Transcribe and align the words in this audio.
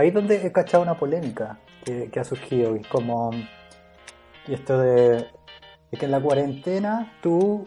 ahí 0.00 0.08
es 0.08 0.14
donde 0.14 0.44
he 0.46 0.52
cachado 0.52 0.82
una 0.82 0.96
polémica 0.98 1.58
que, 1.84 2.10
que 2.10 2.20
ha 2.20 2.24
surgido. 2.24 2.76
Y 2.76 2.80
como. 2.82 3.30
Y 4.48 4.54
esto 4.54 4.78
de. 4.78 5.26
de 5.90 5.98
que 5.98 6.04
en 6.06 6.10
la 6.10 6.20
cuarentena 6.20 7.12
tú. 7.22 7.64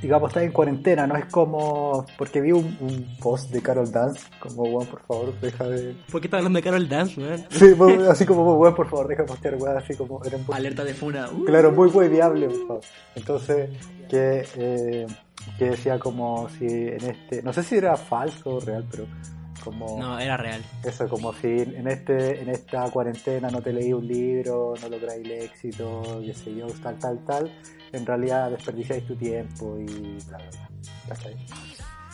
Digamos, 0.00 0.30
estás 0.30 0.44
en 0.44 0.52
cuarentena, 0.52 1.08
no 1.08 1.16
es 1.16 1.24
como. 1.24 2.06
Porque 2.16 2.40
vi 2.40 2.52
un, 2.52 2.76
un 2.80 3.16
post 3.20 3.50
de 3.50 3.60
Carol 3.60 3.90
Dance, 3.90 4.20
como, 4.38 4.62
weón, 4.62 4.86
por 4.86 5.00
favor, 5.02 5.40
deja 5.40 5.64
de. 5.68 5.96
¿Por 6.12 6.20
qué 6.20 6.28
estás 6.28 6.38
hablando 6.38 6.58
de 6.58 6.62
Carol 6.62 6.88
Dance, 6.88 7.20
weón? 7.20 7.44
Sí, 7.50 7.74
así 8.08 8.24
como, 8.24 8.54
weón, 8.58 8.76
por 8.76 8.88
favor, 8.88 9.08
deja 9.08 9.22
de 9.22 9.28
postear, 9.28 9.56
weón, 9.56 9.76
así 9.76 9.96
como. 9.96 10.22
Era 10.24 10.38
post- 10.38 10.54
Alerta 10.56 10.84
de 10.84 10.94
funa. 10.94 11.28
Uh. 11.32 11.44
Claro, 11.44 11.72
muy 11.72 11.88
hueviable, 11.88 12.46
por 12.46 12.66
favor. 12.68 12.80
Entonces, 13.16 13.70
que, 14.08 14.46
eh, 14.56 15.06
que 15.58 15.64
decía 15.70 15.98
como 15.98 16.48
si 16.50 16.66
en 16.66 17.04
este, 17.04 17.42
no 17.42 17.52
sé 17.52 17.64
si 17.64 17.76
era 17.76 17.96
falso 17.96 18.50
o 18.54 18.60
real, 18.60 18.86
pero 18.88 19.04
como 19.70 19.98
No, 19.98 20.18
era 20.18 20.36
real. 20.36 20.62
eso, 20.84 21.08
como 21.08 21.32
si 21.32 21.46
en 21.60 21.86
este, 21.88 22.40
en 22.40 22.48
esta 22.48 22.90
cuarentena 22.90 23.50
no 23.50 23.60
te 23.60 23.72
leí 23.72 23.92
un 23.92 24.06
libro, 24.06 24.74
no 24.80 24.88
lográis 24.88 25.24
el 25.24 25.30
éxito, 25.32 26.02
qué 26.24 26.34
sé 26.34 26.54
yo, 26.54 26.66
tal, 26.82 26.98
tal, 26.98 27.24
tal, 27.24 27.50
en 27.92 28.06
realidad 28.06 28.50
desperdiciáis 28.50 29.06
tu 29.06 29.14
tiempo 29.16 29.78
y 29.78 30.18
bla, 30.28 30.38
bla, 30.38 31.16
bla. 31.16 31.67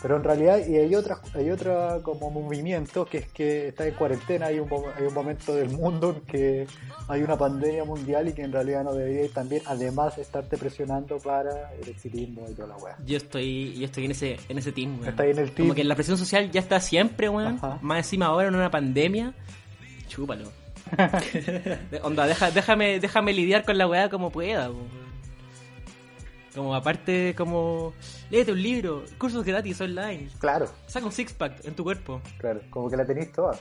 Pero 0.05 0.17
en 0.17 0.23
realidad, 0.23 0.59
y 0.67 0.75
hay 0.75 0.93
otra, 0.93 1.17
hay 1.33 1.49
otra 1.49 1.97
como 2.03 2.29
movimiento 2.29 3.05
que 3.07 3.17
es 3.17 3.27
que 3.29 3.69
está 3.69 3.87
en 3.87 3.95
cuarentena, 3.95 4.45
hay 4.45 4.59
un, 4.59 4.69
hay 4.95 5.07
un 5.07 5.13
momento 5.15 5.55
del 5.55 5.69
mundo 5.69 6.11
en 6.15 6.21
que 6.27 6.67
hay 7.07 7.23
una 7.23 7.35
pandemia 7.35 7.83
mundial 7.85 8.27
y 8.27 8.33
que 8.33 8.43
en 8.43 8.51
realidad 8.51 8.83
no 8.83 8.93
deberíais 8.93 9.31
también, 9.31 9.63
además, 9.65 10.15
estarte 10.19 10.57
presionando 10.59 11.17
para 11.17 11.73
el 11.73 11.89
exitismo 11.89 12.45
y 12.47 12.53
toda 12.53 12.67
la 12.67 12.77
weá. 12.77 12.95
Yo 13.03 13.17
estoy, 13.17 13.73
yo 13.79 13.85
estoy 13.85 14.05
en 14.05 14.11
ese, 14.11 14.37
en 14.47 14.59
ese 14.59 14.71
team, 14.71 14.93
weón. 14.99 15.09
Está 15.09 15.23
ahí 15.23 15.31
en 15.31 15.39
el 15.39 15.51
team. 15.51 15.69
Como 15.69 15.73
que 15.73 15.83
la 15.83 15.95
presión 15.95 16.19
social 16.19 16.51
ya 16.51 16.59
está 16.59 16.79
siempre, 16.79 17.27
weón. 17.27 17.55
Ajá. 17.55 17.79
Más 17.81 17.97
encima 17.97 18.27
ahora 18.27 18.49
en 18.49 18.53
una 18.53 18.69
pandemia. 18.69 19.33
Chúpalo. 20.07 20.51
Onda, 22.03 22.27
deja- 22.27 22.51
déjame, 22.51 22.99
déjame 22.99 23.33
lidiar 23.33 23.63
con 23.65 23.75
la 23.79 23.87
weá 23.87 24.07
como 24.09 24.29
pueda, 24.29 24.69
weón. 24.69 25.04
Como 26.55 26.73
aparte, 26.73 27.35
como. 27.37 27.93
Léete 28.31 28.53
un 28.53 28.63
libro, 28.63 29.03
cursos 29.17 29.43
gratis 29.43 29.79
online. 29.81 30.29
Claro, 30.39 30.67
Saca 30.87 31.05
un 31.05 31.11
six 31.11 31.33
pack 31.33 31.65
en 31.65 31.75
tu 31.75 31.83
cuerpo. 31.83 32.21
claro, 32.37 32.61
como 32.69 32.89
que 32.89 32.95
la 32.97 33.05
tenéis 33.05 33.31
toda. 33.33 33.59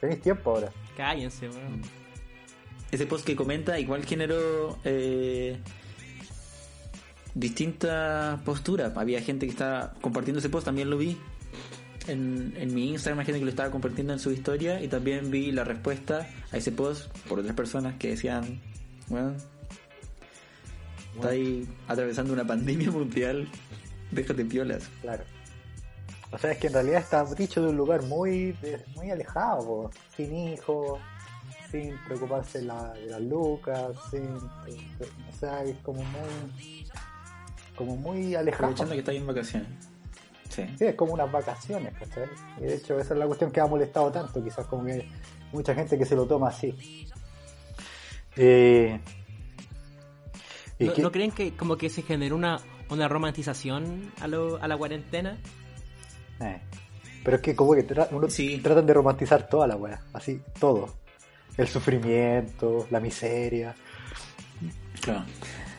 Tenéis 0.00 0.22
tiempo 0.22 0.50
ahora. 0.54 0.70
Cállense, 0.96 1.48
weón. 1.48 1.82
Ese 2.90 3.06
post 3.06 3.24
que 3.26 3.36
comenta 3.36 3.78
igual 3.78 4.04
generó 4.04 4.78
eh, 4.84 5.58
distintas 7.34 8.40
posturas. 8.42 8.96
Había 8.96 9.20
gente 9.20 9.46
que 9.46 9.52
estaba 9.52 9.92
compartiendo 10.00 10.38
ese 10.38 10.48
post, 10.48 10.64
también 10.66 10.90
lo 10.90 10.96
vi. 10.98 11.18
En, 12.08 12.54
en 12.56 12.74
mi 12.74 12.90
Instagram 12.90 13.20
hay 13.20 13.26
gente 13.26 13.38
que 13.40 13.44
lo 13.44 13.50
estaba 13.50 13.70
compartiendo 13.70 14.12
en 14.12 14.18
su 14.18 14.32
historia 14.32 14.82
y 14.82 14.88
también 14.88 15.30
vi 15.30 15.52
la 15.52 15.64
respuesta 15.64 16.28
a 16.50 16.56
ese 16.56 16.72
post 16.72 17.14
por 17.28 17.38
otras 17.38 17.54
personas 17.54 17.94
que 17.98 18.08
decían, 18.08 18.60
bueno, 19.08 19.34
está 21.20 21.32
ahí 21.34 21.68
atravesando 21.88 22.32
una 22.32 22.46
pandemia 22.46 22.90
mundial, 22.92 23.48
déjate 24.10 24.44
piolas. 24.44 24.88
Claro. 25.02 25.24
O 26.32 26.38
sea, 26.38 26.52
es 26.52 26.58
que 26.58 26.68
en 26.68 26.74
realidad 26.74 27.00
está 27.00 27.24
dicho 27.24 27.60
de 27.62 27.68
un 27.70 27.76
lugar 27.76 28.02
muy 28.02 28.52
de- 28.62 28.84
muy 28.94 29.10
alejado, 29.10 29.64
po. 29.64 29.90
sin 30.16 30.32
hijos, 30.34 31.00
sin 31.72 31.96
preocuparse 32.06 32.62
la- 32.62 32.92
de 32.92 33.06
las 33.06 33.20
lucas, 33.20 33.96
sin... 34.10 34.26
O 34.36 35.32
sea, 35.38 35.62
es 35.64 35.76
como 35.82 36.02
muy... 36.04 36.86
Como 37.76 37.96
muy 37.96 38.34
alejado. 38.34 38.64
Aprovechando 38.66 38.92
que 38.92 38.98
está 39.00 39.10
ahí 39.10 39.16
en 39.18 39.26
vacaciones. 39.26 39.68
Sí. 40.50 40.64
Sí, 40.78 40.84
es 40.84 40.94
como 40.94 41.14
unas 41.14 41.30
vacaciones, 41.32 41.94
¿cachai? 41.98 42.24
Y 42.58 42.62
de 42.64 42.74
hecho 42.74 42.98
esa 42.98 43.14
es 43.14 43.18
la 43.20 43.26
cuestión 43.26 43.50
que 43.50 43.60
ha 43.60 43.66
molestado 43.66 44.10
tanto, 44.12 44.42
quizás 44.44 44.66
como 44.66 44.84
que 44.84 45.08
mucha 45.52 45.74
gente 45.74 45.96
que 45.96 46.04
se 46.04 46.14
lo 46.14 46.26
toma 46.26 46.48
así. 46.48 47.08
Eh, 48.36 49.00
¿y 49.18 49.19
¿No, 50.98 51.12
creen 51.12 51.30
que 51.32 51.52
como 51.52 51.76
que 51.76 51.90
se 51.90 52.02
generó 52.02 52.36
una, 52.36 52.58
una 52.88 53.06
romantización 53.08 54.10
a, 54.20 54.26
lo, 54.28 54.56
a 54.62 54.66
la 54.66 54.76
cuarentena? 54.76 55.36
Eh, 56.40 56.58
Pero 57.22 57.36
es 57.36 57.42
que 57.42 57.54
como 57.54 57.74
que 57.74 57.86
tra- 57.86 58.08
uno- 58.10 58.30
Sí. 58.30 58.58
tratan 58.62 58.86
de 58.86 58.94
romantizar 58.94 59.48
toda 59.48 59.66
la 59.66 59.76
weá, 59.76 60.00
así, 60.14 60.40
todo. 60.58 60.94
El 61.56 61.68
sufrimiento, 61.68 62.86
la 62.90 62.98
miseria. 63.00 63.74
Claro. 65.02 65.24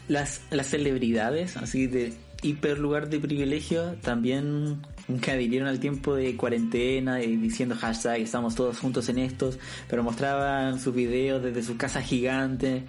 Las, 0.08 0.42
las 0.52 0.68
celebridades, 0.68 1.58
así 1.58 1.88
de 1.88 2.14
hiper 2.44 2.78
lugar 2.80 3.10
de 3.10 3.20
privilegio, 3.20 3.94
también 4.02 4.82
que 5.22 5.32
adhirieron 5.32 5.68
al 5.68 5.80
tiempo 5.80 6.16
de 6.16 6.36
cuarentena 6.36 7.22
y 7.22 7.36
diciendo 7.38 7.76
hashtag 7.76 8.20
estamos 8.22 8.56
todos 8.56 8.80
juntos 8.80 9.10
en 9.10 9.20
estos, 9.20 9.60
pero 9.90 10.04
mostraban 10.04 10.80
sus 10.80 10.94
videos 10.96 11.44
desde 11.44 11.62
sus 11.64 11.78
casas 11.78 12.04
gigantes, 12.06 12.84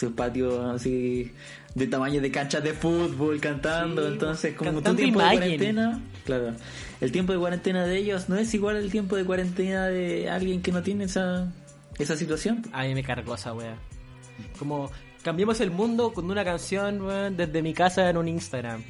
sus 0.00 0.12
patios 0.12 0.74
así 0.74 1.30
de 1.74 1.86
tamaño 1.86 2.20
de 2.20 2.30
canchas 2.32 2.64
de 2.64 2.72
fútbol 2.72 3.38
cantando, 3.40 4.02
Sí, 4.06 4.12
entonces 4.12 4.54
como 4.56 4.72
cantando 4.72 4.90
tu 4.90 4.96
tiempo 4.96 5.20
de 5.20 5.26
cuarentena, 5.36 6.00
claro, 6.24 6.52
el 7.00 7.12
tiempo 7.12 7.32
de 7.32 7.38
cuarentena 7.38 7.84
de 7.86 7.96
ellos 7.98 8.28
no 8.28 8.36
es 8.36 8.52
igual 8.54 8.76
al 8.76 8.90
tiempo 8.90 9.14
de 9.16 9.24
cuarentena 9.24 9.86
de 9.88 10.28
alguien 10.30 10.62
que 10.62 10.72
no 10.72 10.82
tiene 10.82 11.04
esa 11.04 11.52
esa 11.98 12.16
situación. 12.16 12.62
A 12.72 12.84
mí 12.84 12.94
me 12.94 13.02
cargó 13.04 13.34
esa 13.34 13.52
wea. 13.52 13.76
Como, 14.58 14.90
cambiemos 15.22 15.60
el 15.60 15.70
mundo 15.70 16.14
con 16.14 16.30
una 16.30 16.42
canción, 16.44 17.36
desde 17.36 17.60
mi 17.62 17.74
casa 17.74 18.08
en 18.08 18.16
un 18.16 18.26
Instagram. 18.26 18.82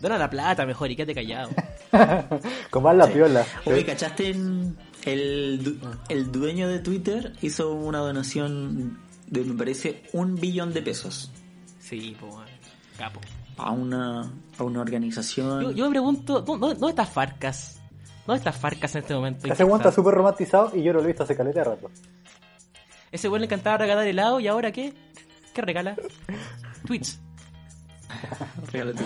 Dona 0.00 0.18
la 0.18 0.28
plata 0.28 0.66
mejor 0.66 0.90
y 0.90 0.96
quédate 0.96 1.14
callado. 1.14 1.48
Como 2.70 2.88
más 2.88 2.96
la 2.96 3.06
piola. 3.10 3.46
Oye, 3.64 3.84
¿cachaste? 3.86 4.28
en- 4.30 4.76
el, 5.06 5.78
el 6.08 6.32
dueño 6.32 6.68
de 6.68 6.80
Twitter 6.80 7.32
hizo 7.40 7.72
una 7.72 7.98
donación 8.00 8.98
de, 9.26 9.44
me 9.44 9.54
parece, 9.54 10.04
un 10.12 10.34
billón 10.36 10.72
de 10.72 10.82
pesos 10.82 11.30
Sí, 11.80 12.16
pues, 12.18 12.32
weón. 12.34 12.46
Capo. 12.98 13.20
a 13.58 13.70
una, 13.70 14.32
a 14.58 14.62
una 14.64 14.80
organización. 14.80 15.62
Yo, 15.62 15.70
yo 15.72 15.84
me 15.84 15.90
pregunto, 15.90 16.40
¿dó- 16.44 16.56
¿dónde, 16.58 16.74
dónde 16.76 16.90
está 16.90 17.06
Farcas? 17.06 17.80
¿Dónde 18.26 18.38
está 18.38 18.52
Farcas 18.52 18.94
en 18.96 19.02
este 19.02 19.14
momento? 19.14 19.46
Ese 19.52 19.62
weón 19.64 19.80
está 19.80 19.92
súper 19.92 20.14
romantizado 20.14 20.72
y 20.74 20.82
yo 20.82 20.92
no 20.92 20.98
lo 20.98 21.04
he 21.04 21.08
visto 21.08 21.22
hace 21.22 21.36
caleta 21.36 21.60
de 21.60 21.64
rato. 21.64 21.90
Ese 23.12 23.28
weón 23.28 23.40
le 23.42 23.46
encantaba 23.46 23.78
regalar 23.78 24.06
helado 24.06 24.40
y 24.40 24.48
ahora 24.48 24.72
qué? 24.72 24.92
¿Qué 25.54 25.62
regala? 25.62 25.94
Tweets. 26.86 27.20
Regala 28.72 28.92
tu- 28.92 29.04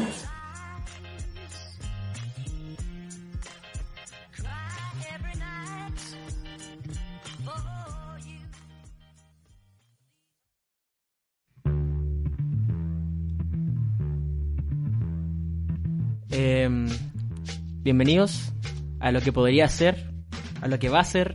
bienvenidos 17.91 18.53
a 19.01 19.11
lo 19.11 19.21
que 19.21 19.33
podría 19.33 19.67
ser, 19.67 20.13
a 20.61 20.69
lo 20.69 20.79
que 20.79 20.89
va 20.89 21.01
a 21.01 21.05
ser 21.05 21.35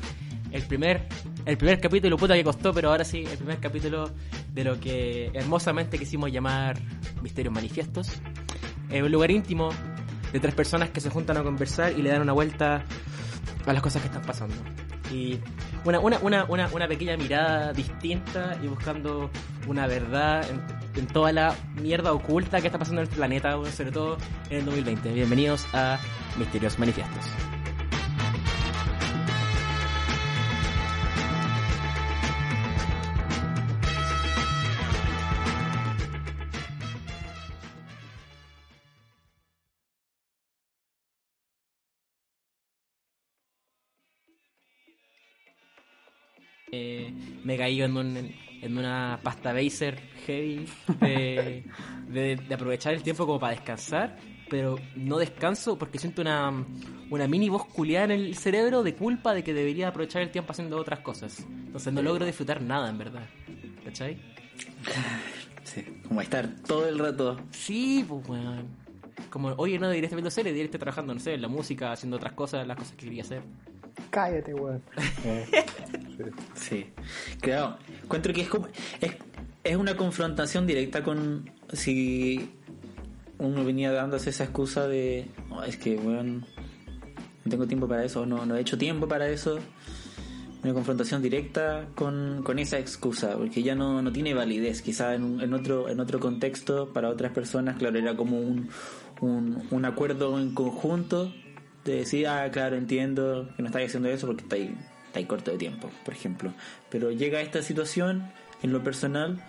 el 0.54 0.64
primer, 0.64 1.06
el 1.46 1.58
primer 1.58 1.82
capítulo, 1.82 2.16
puta 2.16 2.34
que 2.34 2.46
costó, 2.46 2.74
pero 2.74 2.92
ahora 2.92 3.04
sí, 3.04 3.26
el 3.30 3.38
primer 3.38 3.60
capítulo 3.60 4.10
de 4.54 4.64
lo 4.64 4.80
que 4.80 5.32
hermosamente 5.34 6.00
quisimos 6.00 6.32
llamar 6.32 6.78
Misterios 7.22 7.54
Manifiestos. 7.54 8.08
Es 8.90 9.04
un 9.04 9.12
lugar 9.12 9.32
íntimo 9.32 9.68
de 10.32 10.40
tres 10.40 10.56
personas 10.56 10.92
que 10.92 11.02
se 11.02 11.10
juntan 11.10 11.36
a 11.36 11.44
conversar 11.44 11.92
y 11.92 12.02
le 12.02 12.10
dan 12.10 12.22
una 12.22 12.32
vuelta 12.32 12.86
a 13.66 13.74
las 13.74 13.82
cosas 13.84 14.02
que 14.02 14.08
están 14.08 14.24
pasando. 14.24 14.56
Y 15.12 15.38
una, 15.84 16.00
una, 16.00 16.20
una, 16.20 16.46
una, 16.46 16.70
una 16.70 16.88
pequeña 16.88 17.18
mirada 17.18 17.74
distinta 17.74 18.58
y 18.64 18.68
buscando 18.68 19.30
una 19.68 19.88
verdad 19.88 20.50
en, 20.50 20.62
en 20.96 21.08
toda 21.08 21.32
la 21.32 21.56
mierda 21.82 22.14
oculta 22.14 22.62
que 22.62 22.68
está 22.68 22.80
pasando 22.80 23.02
en 23.02 23.08
el 23.08 23.14
planeta, 23.14 23.58
sobre 23.72 23.92
todo 23.92 24.18
en 24.50 24.60
el 24.60 24.66
2020. 24.66 25.14
Bienvenidos 25.14 25.66
a 25.74 26.00
Misterios 26.38 26.80
Manifiestos. 26.80 27.26
Eh, 46.72 47.12
me 47.44 47.58
caí 47.58 47.82
en, 47.82 47.96
un- 47.98 48.36
en 48.66 48.78
una 48.78 49.20
pasta 49.24 49.54
baser 49.54 49.98
heavy 50.26 50.66
de, 51.00 51.64
de- 52.08 52.36
de 52.38 52.54
aprovechar 52.56 52.94
el 52.94 53.04
tiempo 53.04 53.26
como 53.26 53.40
para 53.40 53.54
descansar, 53.54 54.18
pero 54.50 54.78
no 54.96 55.18
descanso 55.18 55.78
porque 55.78 55.98
siento 56.00 56.22
una, 56.22 56.52
una 57.10 57.28
mini 57.28 57.50
voz 57.50 57.66
culiada 57.66 58.06
en 58.06 58.12
el 58.12 58.36
cerebro 58.36 58.84
de 58.84 58.94
culpa 58.96 59.34
de 59.34 59.44
que 59.44 59.54
debería 59.54 59.88
aprovechar 59.90 60.22
el 60.22 60.30
tiempo 60.32 60.52
haciendo 60.52 60.78
otras 60.78 61.00
cosas. 61.00 61.40
Entonces 61.40 61.94
no 61.94 62.02
logro 62.02 62.26
disfrutar 62.26 62.62
nada, 62.62 62.90
en 62.90 62.98
verdad. 62.98 63.24
¿Cachai? 63.84 64.18
Sí, 65.64 65.84
como 66.08 66.22
estar 66.22 66.48
todo 66.68 66.88
el 66.88 67.00
rato. 67.00 67.40
Sí, 67.50 68.06
pues 68.08 68.28
weón. 68.30 68.68
Como, 69.32 69.48
oye, 69.58 69.80
no 69.80 69.88
debería 69.88 70.06
estar 70.06 70.16
viendo 70.18 70.30
series, 70.30 70.54
debería 70.54 70.66
estar 70.66 70.80
trabajando, 70.80 71.14
no 71.16 71.20
sé, 71.20 71.34
en 71.34 71.42
la 71.42 71.48
música, 71.48 71.92
haciendo 71.92 72.18
otras 72.18 72.34
cosas, 72.34 72.68
las 72.68 72.78
cosas 72.78 72.94
que 72.96 73.06
quería 73.06 73.24
hacer. 73.24 73.42
cállate, 74.12 74.54
weón. 74.54 74.84
Sí, 76.54 76.88
claro. 77.42 77.78
Encuentro 78.04 78.34
que 78.34 78.42
es 78.42 78.48
como. 78.50 78.68
Es, 79.64 79.76
una 79.76 79.96
confrontación 79.98 80.66
directa 80.68 81.04
con. 81.04 81.50
Si 81.74 82.50
uno 83.38 83.66
venía 83.66 83.92
dándose 83.92 84.30
esa 84.30 84.46
excusa 84.46 84.88
de. 84.88 85.28
"Oh, 85.50 85.64
es 85.64 85.78
que, 85.78 85.98
bueno, 85.98 86.42
no 87.44 87.50
tengo 87.52 87.68
tiempo 87.68 87.88
para 87.88 88.04
eso, 88.04 88.26
no, 88.26 88.46
no 88.46 88.56
he 88.56 88.62
hecho 88.62 88.78
tiempo 88.78 89.08
para 89.08 89.28
eso. 89.30 89.60
Una 90.64 90.74
confrontación 90.74 91.22
directa 91.22 91.90
con, 91.94 92.42
con 92.44 92.58
esa 92.58 92.80
excusa, 92.80 93.38
porque 93.38 93.62
ya 93.62 93.76
no, 93.76 94.02
no 94.02 94.12
tiene 94.12 94.34
validez. 94.34 94.82
Quizá 94.82 95.14
en, 95.14 95.40
en, 95.40 95.54
otro, 95.54 95.90
en 95.90 96.00
otro 96.00 96.20
contexto, 96.20 96.92
para 96.92 97.10
otras 97.10 97.32
personas, 97.34 97.78
claro, 97.78 98.00
era 98.00 98.16
como 98.16 98.40
un, 98.40 98.70
un, 99.22 99.62
un 99.70 99.86
acuerdo 99.86 100.40
en 100.40 100.56
conjunto 100.56 101.32
de 101.84 101.98
decir, 101.98 102.28
ah, 102.28 102.50
claro, 102.52 102.76
entiendo 102.78 103.48
que 103.56 103.62
no 103.62 103.68
estáis 103.68 103.90
haciendo 103.90 104.10
eso 104.10 104.26
porque 104.26 104.42
estáis, 104.42 104.72
estáis 105.16 105.28
corto 105.28 105.52
de 105.52 105.58
tiempo, 105.58 105.90
por 106.04 106.14
ejemplo. 106.14 106.52
Pero 106.90 107.12
llega 107.12 107.40
esta 107.42 107.62
situación 107.62 108.32
en 108.62 108.74
lo 108.74 108.84
personal, 108.84 109.42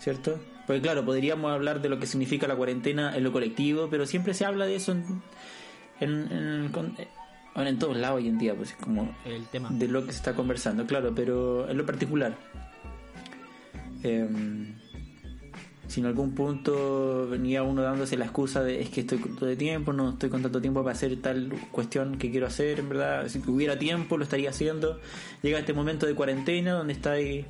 ¿cierto? 0.00 0.40
Porque 0.66 0.80
claro, 0.80 1.04
podríamos 1.04 1.52
hablar 1.52 1.82
de 1.82 1.88
lo 1.88 1.98
que 1.98 2.06
significa 2.06 2.46
la 2.48 2.56
cuarentena 2.56 3.16
en 3.16 3.24
lo 3.24 3.32
colectivo, 3.32 3.88
pero 3.90 4.06
siempre 4.06 4.32
se 4.32 4.44
habla 4.44 4.64
de 4.66 4.76
eso 4.76 4.92
en, 4.92 5.22
en, 6.00 6.32
en- 6.32 6.68
con- 6.72 6.96
bueno, 7.54 7.68
en 7.68 7.78
todos 7.78 7.96
lados 7.98 8.16
hoy 8.16 8.28
en 8.28 8.38
día, 8.38 8.54
pues 8.54 8.70
es 8.70 8.76
como 8.76 9.14
El 9.26 9.44
tema. 9.48 9.68
de 9.70 9.86
lo 9.88 10.06
que 10.06 10.12
se 10.12 10.18
está 10.18 10.32
conversando, 10.34 10.86
claro, 10.86 11.12
pero 11.14 11.68
en 11.68 11.76
lo 11.76 11.84
particular. 11.84 12.34
em, 14.02 14.74
si 15.92 16.00
en 16.00 16.06
algún 16.06 16.34
punto 16.34 17.28
venía 17.28 17.62
uno 17.62 17.82
dándose 17.82 18.16
la 18.16 18.24
excusa 18.24 18.64
de 18.64 18.80
es 18.80 18.88
que 18.88 19.02
estoy 19.02 19.18
corto 19.18 19.44
de 19.44 19.56
tiempo, 19.56 19.92
no 19.92 20.10
estoy 20.10 20.30
con 20.30 20.40
tanto 20.40 20.58
tiempo 20.58 20.82
para 20.82 20.94
hacer 20.94 21.20
tal 21.20 21.52
cuestión 21.70 22.16
que 22.16 22.30
quiero 22.30 22.46
hacer, 22.46 22.80
en 22.80 22.88
verdad, 22.88 23.28
si 23.28 23.42
hubiera 23.46 23.78
tiempo 23.78 24.16
lo 24.16 24.24
estaría 24.24 24.48
haciendo. 24.48 24.98
Llega 25.42 25.58
este 25.58 25.74
momento 25.74 26.06
de 26.06 26.14
cuarentena 26.14 26.72
donde 26.72 26.94
estáis 26.94 27.44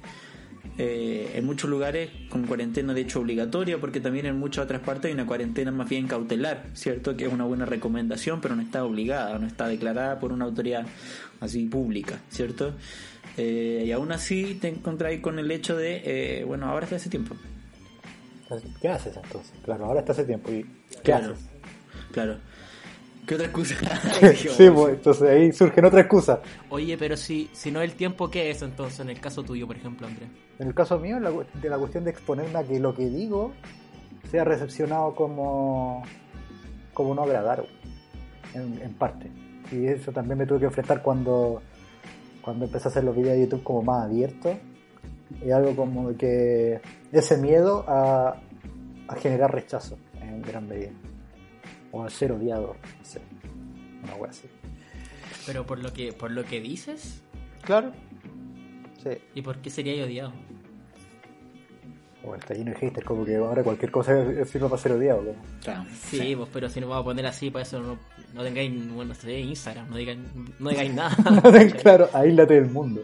eh, 0.77 1.31
en 1.37 1.47
muchos 1.47 1.71
lugares 1.71 2.11
con 2.31 2.45
cuarentena 2.49 2.93
de 2.95 3.03
hecho 3.03 3.21
obligatoria, 3.21 3.79
porque 3.79 4.01
también 4.01 4.27
en 4.27 4.37
muchas 4.41 4.65
otras 4.65 4.81
partes 4.81 5.11
hay 5.11 5.15
una 5.15 5.27
cuarentena 5.27 5.71
más 5.71 5.89
bien 5.89 6.09
cautelar, 6.09 6.67
¿cierto? 6.73 7.17
Que 7.17 7.27
es 7.27 7.33
una 7.33 7.45
buena 7.45 7.65
recomendación, 7.65 8.41
pero 8.41 8.57
no 8.57 8.63
está 8.63 8.85
obligada, 8.85 9.39
no 9.39 9.47
está 9.47 9.69
declarada 9.69 10.19
por 10.19 10.33
una 10.33 10.47
autoridad 10.47 10.85
así 11.39 11.67
pública, 11.67 12.19
¿cierto? 12.29 12.75
Eh, 13.37 13.85
y 13.87 13.93
aún 13.93 14.11
así 14.11 14.59
te 14.61 14.67
encontráis 14.67 15.21
con 15.21 15.39
el 15.39 15.49
hecho 15.53 15.77
de, 15.77 16.03
eh, 16.05 16.45
bueno, 16.45 16.67
ahora 16.67 16.87
está 16.87 16.97
ese 16.97 17.09
tiempo. 17.09 17.37
¿Qué 18.81 18.89
haces 18.89 19.17
entonces? 19.17 19.53
Claro, 19.65 19.87
ahora 19.87 20.01
está 20.01 20.13
hace 20.13 20.25
tiempo. 20.25 20.51
¿Y 20.51 20.63
qué 20.91 20.99
Claro. 21.03 21.33
haces? 21.33 21.45
Claro. 22.13 22.37
¿Qué 23.27 23.35
otra 23.37 23.47
excusa? 23.47 23.75
sí, 24.35 24.69
pues, 24.75 24.95
entonces 24.95 25.29
ahí 25.29 25.53
surgen 25.53 25.85
otra 25.85 26.01
excusa. 26.01 26.41
Oye, 26.71 26.97
pero 26.99 27.17
si, 27.17 27.49
si 27.53 27.71
no 27.71 27.81
el 27.81 27.95
tiempo, 27.95 28.31
¿qué 28.31 28.51
es 28.51 28.63
entonces 28.63 28.99
en 29.01 29.11
el 29.11 29.21
caso 29.21 29.43
tuyo, 29.43 29.67
por 29.67 29.77
ejemplo, 29.77 30.07
Andrés? 30.07 30.29
En 30.59 30.69
el 30.69 30.75
caso 30.75 30.99
mío, 30.99 31.19
la, 31.21 31.31
de 31.31 31.69
la 31.71 31.79
cuestión 31.79 32.05
de 32.05 32.11
exponerme 32.11 32.59
a 32.59 32.65
que 32.65 32.79
lo 32.81 32.95
que 32.95 33.07
digo 33.09 33.53
sea 34.31 34.45
recepcionado 34.45 35.15
como, 35.15 36.03
como 36.95 37.15
no 37.15 37.23
agradar, 37.23 37.65
en, 38.55 38.81
en 38.83 38.95
parte. 38.95 39.31
Y 39.71 39.87
eso 39.87 40.13
también 40.13 40.39
me 40.39 40.47
tuve 40.47 40.61
que 40.61 40.65
enfrentar 40.67 41.03
cuando, 41.03 41.63
cuando 42.43 42.65
empecé 42.67 42.89
a 42.89 42.91
hacer 42.91 43.05
los 43.05 43.17
videos 43.17 43.37
de 43.37 43.43
YouTube 43.43 43.63
como 43.63 43.83
más 43.83 44.05
abiertos. 44.05 44.57
Y 45.45 45.51
algo 45.51 45.75
como 45.75 46.15
que 46.17 46.81
ese 47.13 47.37
miedo 47.37 47.85
a, 47.89 48.41
a 49.09 49.15
generar 49.17 49.53
rechazo 49.53 49.99
en 50.21 50.43
gran 50.43 50.67
medida. 50.69 50.91
O 51.91 52.03
a 52.05 52.11
ser 52.11 52.33
odiado, 52.33 52.75
no 52.99 53.05
sé. 53.05 53.21
Una 54.03 54.15
wea 54.17 54.31
así. 54.31 54.49
Pero 55.47 55.67
por 55.67 55.79
lo 55.79 55.93
que 55.93 56.13
por 56.13 56.31
lo 56.31 56.45
que 56.45 56.61
dices, 56.61 57.23
Claro. 57.63 57.93
Sí. 59.03 59.11
¿y 59.35 59.43
por 59.43 59.59
qué 59.59 59.71
sería 59.71 60.05
odiado? 60.05 60.33
Bueno, 62.23 62.37
está 62.37 62.55
lleno 62.55 62.71
de 62.71 62.77
haters, 62.77 63.05
como 63.05 63.25
que 63.25 63.35
ahora 63.37 63.65
cualquier 63.65 63.91
cosa 63.91 64.13
sirve 64.45 64.69
para 64.69 64.81
ser 64.81 64.93
odiado. 64.93 65.23
¿no? 65.23 65.33
Claro. 65.61 65.85
Sí, 65.93 66.37
pues, 66.37 66.49
pero 66.53 66.69
si 66.69 66.81
nos 66.81 66.89
vamos 66.89 67.03
a 67.03 67.05
poner 67.07 67.27
así, 67.27 67.51
para 67.51 67.65
eso 67.65 67.81
no, 67.81 67.99
no 68.33 68.43
tengáis, 68.45 68.93
bueno, 68.93 69.13
Instagram, 69.27 69.91
no 69.91 69.97
digáis, 69.97 70.19
no 70.61 70.71
digáis 70.71 70.95
nada. 70.95 71.17
claro, 71.83 72.09
aíslate 72.13 72.55
del 72.55 72.71
mundo. 72.71 73.03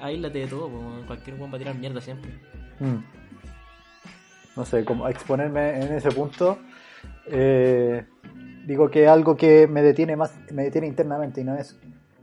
Aíslate 0.00 0.38
de 0.38 0.46
todo, 0.46 0.68
pues, 0.68 1.06
cualquier 1.06 1.36
buen 1.36 1.52
va 1.52 1.56
a 1.56 1.58
tirar 1.58 1.74
mierda 1.74 2.00
siempre. 2.00 2.30
Mm. 2.82 3.04
No 4.56 4.64
sé, 4.66 4.84
como 4.84 5.08
exponerme 5.08 5.82
en 5.82 5.94
ese 5.94 6.10
punto, 6.10 6.58
eh, 7.26 8.04
digo 8.66 8.90
que 8.90 9.08
algo 9.08 9.36
que 9.36 9.66
me 9.66 9.82
detiene 9.82 10.16
más, 10.16 10.34
me 10.50 10.64
detiene 10.64 10.88
internamente 10.88 11.40
y 11.40 11.44
no 11.44 11.56
es. 11.56 11.78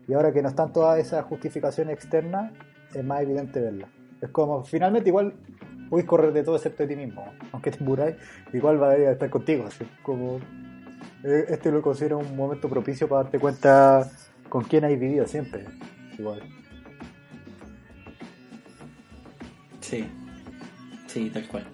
Y 0.08 0.14
ahora 0.14 0.32
que 0.32 0.42
no 0.42 0.50
están 0.50 0.74
todas 0.74 1.00
esas 1.00 1.26
justificaciones 1.26 1.94
externas, 1.94 2.52
es 2.94 3.04
más 3.04 3.22
evidente 3.22 3.60
verla. 3.62 3.88
Es 4.22 4.30
como, 4.30 4.64
finalmente 4.64 5.10
igual 5.10 5.34
puedes 5.90 6.06
correr 6.06 6.34
de 6.34 6.44
todo 6.44 6.58
excepto 6.58 6.84
de 6.84 6.90
ti 6.90 6.96
mismo. 6.96 7.26
Aunque 7.52 7.72
te 7.72 7.84
muráis, 7.84 8.16
igual 8.54 8.82
va 8.82 8.92
a 8.92 9.12
estar 9.12 9.30
contigo. 9.30 9.66
Así 9.66 9.86
como, 10.04 10.40
eh, 11.24 11.46
este 11.50 11.72
lo 11.72 11.82
considero 11.82 12.20
un 12.20 12.36
momento 12.36 12.70
propicio 12.70 13.08
para 13.08 13.24
darte 13.24 13.40
cuenta 13.40 14.10
con 14.50 14.64
quién 14.64 14.84
has 14.86 14.92
vivido 14.92 15.26
siempre. 15.26 15.66
Igual. 16.18 16.42
Sí. 19.80 20.08
Sí, 21.10 21.30
tal 21.32 21.48
cual. 21.48 21.66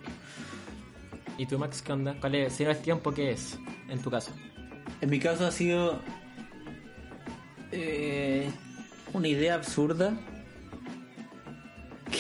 ¿Y 1.38 1.46
tú, 1.46 1.60
Max, 1.60 1.82
qué 1.82 1.92
onda? 1.92 2.16
¿Cuál 2.22 2.36
es, 2.36 2.54
si 2.54 2.64
no 2.64 2.72
es 2.72 2.82
tiempo, 2.82 3.12
qué 3.12 3.32
es? 3.32 3.60
En 3.90 4.02
tu 4.02 4.10
caso. 4.10 4.32
En 5.02 5.10
mi 5.10 5.20
caso 5.20 5.46
ha 5.46 5.52
sido 5.52 6.00
eh, 7.74 8.50
una 9.12 9.28
idea 9.28 9.56
absurda 9.56 10.18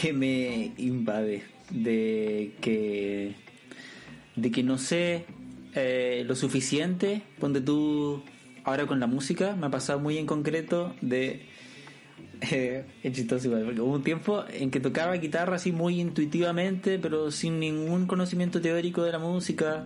que 0.01 0.11
me 0.11 0.73
invade 0.77 1.43
de 1.69 2.53
que 2.59 3.35
de 4.35 4.51
que 4.51 4.63
no 4.63 4.77
sé 4.77 5.25
eh, 5.73 6.23
lo 6.27 6.35
suficiente 6.35 7.21
donde 7.39 7.61
tú 7.61 8.23
ahora 8.65 8.85
con 8.85 8.99
la 8.99 9.07
música 9.07 9.55
me 9.55 9.67
ha 9.67 9.69
pasado 9.69 9.99
muy 9.99 10.17
en 10.17 10.25
concreto 10.25 10.93
de 11.01 11.47
es 13.03 13.13
chistoso 13.13 13.49
porque 13.49 13.81
hubo 13.81 13.93
un 13.93 14.03
tiempo 14.03 14.43
en 14.49 14.71
que 14.71 14.79
tocaba 14.79 15.13
guitarra 15.13 15.55
así 15.55 15.71
muy 15.71 15.99
intuitivamente, 15.99 16.99
pero 16.99 17.31
sin 17.31 17.59
ningún 17.59 18.07
conocimiento 18.07 18.61
teórico 18.61 19.03
de 19.03 19.11
la 19.11 19.19
música. 19.19 19.85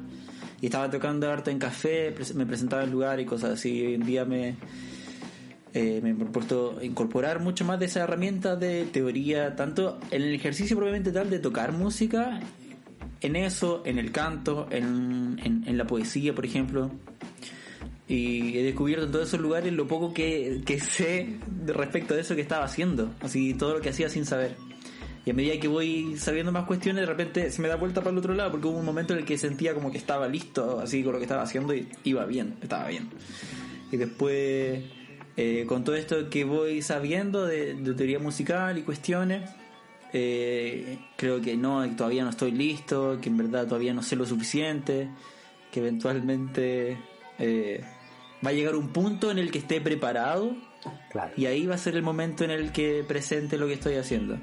Y 0.61 0.65
estaba 0.65 0.89
tocando 0.89 1.31
harto 1.31 1.51
en 1.51 1.59
café, 1.59 2.13
me 2.35 2.45
presentaba 2.45 2.83
en 2.83 2.91
lugar 2.91 3.19
y 3.19 3.25
cosas 3.25 3.51
así. 3.51 3.85
Hoy 3.85 3.93
en 3.93 4.05
día 4.05 4.25
me, 4.25 4.55
eh, 5.73 6.01
me 6.03 6.11
he 6.11 6.15
propuesto 6.15 6.79
incorporar 6.81 7.39
mucho 7.39 7.63
más 7.63 7.79
de 7.79 7.85
esa 7.85 8.01
herramienta 8.01 8.57
de 8.57 8.85
teoría, 8.85 9.55
tanto 9.55 9.99
en 10.11 10.21
el 10.21 10.33
ejercicio 10.33 10.75
propiamente 10.75 11.11
tal 11.11 11.29
de 11.29 11.39
tocar 11.39 11.71
música, 11.71 12.41
en 13.21 13.35
eso, 13.37 13.83
en 13.85 13.99
el 13.99 14.11
canto, 14.11 14.67
en, 14.69 15.39
en 15.43 15.77
la 15.77 15.87
poesía, 15.87 16.35
por 16.35 16.45
ejemplo. 16.45 16.91
Y 18.09 18.57
he 18.57 18.63
descubierto 18.63 19.05
en 19.05 19.11
todos 19.11 19.27
esos 19.27 19.39
lugares 19.39 19.71
lo 19.71 19.87
poco 19.87 20.13
que, 20.13 20.61
que 20.65 20.79
sé 20.79 21.37
respecto 21.65 22.15
de 22.15 22.21
eso 22.21 22.35
que 22.35 22.41
estaba 22.41 22.65
haciendo. 22.65 23.13
Así 23.21 23.53
todo 23.53 23.75
lo 23.75 23.81
que 23.81 23.89
hacía 23.89 24.09
sin 24.09 24.25
saber. 24.25 24.55
Y 25.25 25.31
a 25.31 25.33
medida 25.33 25.59
que 25.59 25.67
voy 25.67 26.17
sabiendo 26.17 26.51
más 26.51 26.65
cuestiones, 26.65 27.01
de 27.01 27.05
repente 27.05 27.51
se 27.51 27.61
me 27.61 27.67
da 27.67 27.75
vuelta 27.75 28.01
para 28.01 28.11
el 28.11 28.17
otro 28.17 28.33
lado, 28.33 28.51
porque 28.51 28.67
hubo 28.67 28.79
un 28.79 28.85
momento 28.85 29.13
en 29.13 29.19
el 29.19 29.25
que 29.25 29.37
sentía 29.37 29.75
como 29.75 29.91
que 29.91 29.99
estaba 29.99 30.27
listo, 30.27 30.79
así 30.79 31.03
con 31.03 31.13
lo 31.13 31.19
que 31.19 31.25
estaba 31.25 31.43
haciendo, 31.43 31.73
y 31.75 31.87
iba 32.03 32.25
bien, 32.25 32.55
estaba 32.61 32.87
bien. 32.87 33.09
Y 33.91 33.97
después, 33.97 34.81
eh, 35.37 35.65
con 35.67 35.83
todo 35.83 35.95
esto 35.95 36.29
que 36.29 36.45
voy 36.45 36.81
sabiendo 36.81 37.45
de, 37.45 37.75
de 37.75 37.93
teoría 37.93 38.17
musical 38.17 38.77
y 38.77 38.81
cuestiones, 38.81 39.47
eh, 40.11 40.97
creo 41.15 41.41
que 41.41 41.55
no, 41.55 41.83
que 41.83 41.95
todavía 41.95 42.23
no 42.23 42.31
estoy 42.31 42.51
listo, 42.51 43.19
que 43.21 43.29
en 43.29 43.37
verdad 43.37 43.65
todavía 43.65 43.93
no 43.93 44.01
sé 44.01 44.15
lo 44.15 44.25
suficiente, 44.25 45.09
que 45.71 45.79
eventualmente 45.79 46.97
eh, 47.37 47.83
va 48.45 48.49
a 48.51 48.53
llegar 48.53 48.75
un 48.75 48.89
punto 48.89 49.31
en 49.31 49.37
el 49.39 49.51
que 49.51 49.59
esté 49.59 49.81
preparado 49.81 50.55
Claro. 51.11 51.33
y 51.35 51.45
ahí 51.45 51.65
va 51.65 51.75
a 51.75 51.77
ser 51.77 51.95
el 51.95 52.03
momento 52.03 52.43
en 52.43 52.51
el 52.51 52.71
que 52.71 53.03
presente 53.07 53.57
lo 53.57 53.67
que 53.67 53.73
estoy 53.73 53.95
haciendo. 53.95 54.37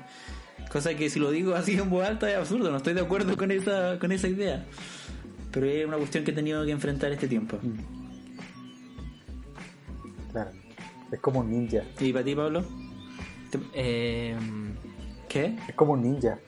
Cosa 0.70 0.94
que 0.94 1.08
si 1.10 1.18
lo 1.20 1.30
digo 1.30 1.54
así 1.54 1.72
en 1.78 1.88
voz 1.88 2.04
alta 2.06 2.30
es 2.30 2.36
absurdo, 2.36 2.70
no 2.70 2.76
estoy 2.78 2.92
de 2.94 3.00
acuerdo 3.00 3.36
con 3.36 3.50
esa, 3.50 3.98
con 3.98 4.12
esa 4.12 4.28
idea. 4.28 4.64
Pero 5.52 5.66
es 5.66 5.86
una 5.86 5.96
cuestión 5.96 6.24
que 6.24 6.32
he 6.32 6.34
tenido 6.34 6.64
que 6.66 6.72
enfrentar 6.72 7.12
este 7.12 7.28
tiempo. 7.28 7.58
Claro. 10.32 10.50
Es 11.10 11.20
como 11.20 11.40
un 11.40 11.50
ninja. 11.50 11.82
¿Y 12.00 12.12
para 12.12 12.24
ti, 12.24 12.34
Pablo? 12.34 12.64
¿Te- 13.50 13.60
Eh, 13.74 14.36
¿Qué? 15.28 15.56
Es 15.68 15.74
como 15.74 15.92
un 15.92 16.02
ninja. 16.02 16.38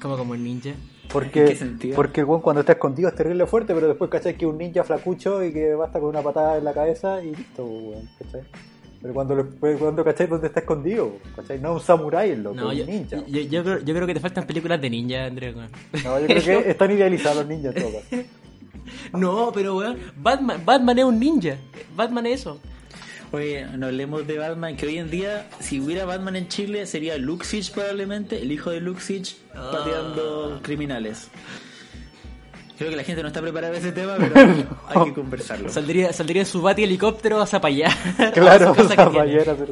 como 0.00 0.16
como 0.18 0.34
el 0.34 0.42
ninja. 0.42 0.72
Porque, 1.12 1.56
porque 1.94 2.24
weón 2.24 2.40
cuando 2.40 2.60
está 2.60 2.72
escondido 2.72 3.08
es 3.08 3.14
terrible 3.14 3.46
fuerte, 3.46 3.74
pero 3.74 3.88
después 3.88 4.10
cachai 4.10 4.34
que 4.36 4.44
es 4.46 4.50
un 4.50 4.58
ninja 4.58 4.82
flacucho 4.84 5.44
y 5.44 5.52
que 5.52 5.74
basta 5.74 6.00
con 6.00 6.08
una 6.08 6.22
patada 6.22 6.56
en 6.58 6.64
la 6.64 6.72
cabeza 6.72 7.22
y 7.22 7.34
listo, 7.34 7.64
weón, 7.64 8.08
¿cachai? 8.18 8.42
Pero 9.02 9.14
cuando, 9.14 9.34
lo- 9.34 9.50
pues, 9.50 9.78
cuando 9.78 10.04
cachai 10.04 10.26
dónde 10.28 10.46
está 10.46 10.60
escondido, 10.60 11.12
¿cachai? 11.36 11.58
No 11.60 11.70
es 11.76 11.80
un 11.82 11.86
samurái 11.86 12.30
el 12.30 12.42
loco, 12.42 12.56
No, 12.56 12.70
es 12.72 12.78
yo, 12.78 12.84
un 12.84 12.90
ninja. 12.90 13.16
yo, 13.26 13.40
yo 13.40 13.64
creo, 13.64 13.78
yo 13.80 13.94
creo 13.94 14.06
que 14.06 14.14
te 14.14 14.20
faltan 14.20 14.46
películas 14.46 14.80
de 14.80 14.90
ninja, 14.90 15.24
Andrés. 15.24 15.54
No, 15.56 16.18
yo 16.20 16.26
creo 16.26 16.62
que 16.62 16.70
están 16.70 16.90
idealizados 16.90 17.38
los 17.38 17.46
ninjas. 17.48 17.74
No, 19.12 19.50
pero 19.54 19.76
weón, 19.76 19.96
Batman, 20.16 20.60
Batman 20.64 20.98
es 20.98 21.04
un 21.04 21.18
ninja. 21.18 21.56
Batman 21.96 22.26
es 22.26 22.40
eso. 22.40 22.58
Oye, 23.32 23.66
no 23.78 23.86
hablemos 23.86 24.26
de 24.26 24.36
Batman, 24.36 24.76
que 24.76 24.86
hoy 24.86 24.98
en 24.98 25.10
día, 25.10 25.46
si 25.58 25.80
hubiera 25.80 26.04
Batman 26.04 26.36
en 26.36 26.48
Chile, 26.48 26.84
sería 26.84 27.16
Luxich 27.16 27.72
probablemente, 27.72 28.42
el 28.42 28.52
hijo 28.52 28.70
de 28.70 28.80
Luxich, 28.82 29.36
pateando 29.54 30.60
criminales. 30.62 31.30
Creo 32.76 32.90
que 32.90 32.96
la 32.96 33.04
gente 33.04 33.22
no 33.22 33.28
está 33.28 33.40
preparada 33.40 33.72
para 33.72 33.80
ese 33.82 33.92
tema, 33.92 34.16
pero 34.18 34.66
hay 34.86 35.04
que 35.04 35.14
conversarlo. 35.14 35.70
Saldría, 35.70 36.12
saldría 36.12 36.42
en 36.42 36.46
su 36.46 36.60
bati 36.60 36.84
helicóptero 36.84 37.40
a 37.40 37.46
Zapallar. 37.46 37.92
Claro, 38.34 38.72
que 38.74 38.82
Zapallar 38.84 39.48
a 39.48 39.52
hacer. 39.52 39.68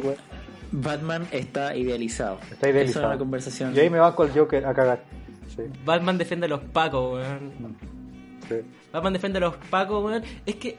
Batman 0.72 1.28
está 1.30 1.76
idealizado. 1.76 2.38
Está 2.50 2.70
idealizado. 2.70 3.00
Esa 3.00 3.08
es 3.08 3.12
una 3.14 3.18
conversación. 3.18 3.76
Y 3.76 3.80
ahí 3.80 3.90
me 3.90 3.98
banco 3.98 4.24
el 4.24 4.30
Joker 4.32 4.64
a 4.64 4.72
cagar. 4.72 5.04
Sí, 5.54 5.62
Batman 5.84 6.16
defiende 6.16 6.46
a 6.46 6.48
los 6.48 6.60
pacos, 6.60 7.14
weón. 7.14 7.76
sí. 8.48 8.54
Batman 8.90 9.12
defiende 9.12 9.36
a 9.38 9.40
los 9.40 9.56
pacos, 9.56 10.02
weón. 10.02 10.22
Es 10.46 10.54
que, 10.54 10.78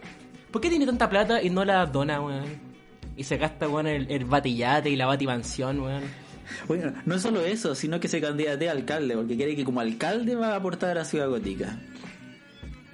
¿por 0.49 0.61
qué 0.61 0.69
tiene 0.69 0.87
tanta 0.87 1.07
plata 1.09 1.43
y 1.43 1.51
no 1.51 1.63
la 1.63 1.85
dona, 1.85 2.21
weón? 2.21 2.70
Y 3.17 3.23
se 3.23 3.37
gasta, 3.37 3.67
weón, 3.67 3.87
el, 3.87 4.09
el 4.11 4.25
batillate 4.25 4.89
y 4.89 4.95
la 4.95 5.05
batimansión, 5.05 5.79
weón. 5.81 6.03
Bueno, 6.67 6.93
no 7.05 7.17
solo 7.19 7.41
eso, 7.45 7.75
sino 7.75 7.99
que 7.99 8.07
se 8.07 8.19
candidate 8.19 8.67
a 8.67 8.71
alcalde, 8.73 9.15
porque 9.15 9.35
quiere 9.37 9.55
que 9.55 9.63
como 9.63 9.79
alcalde 9.79 10.35
va 10.35 10.49
a 10.53 10.55
aportar 10.57 10.91
a 10.91 10.95
la 10.95 11.05
ciudad 11.05 11.29
gótica. 11.29 11.77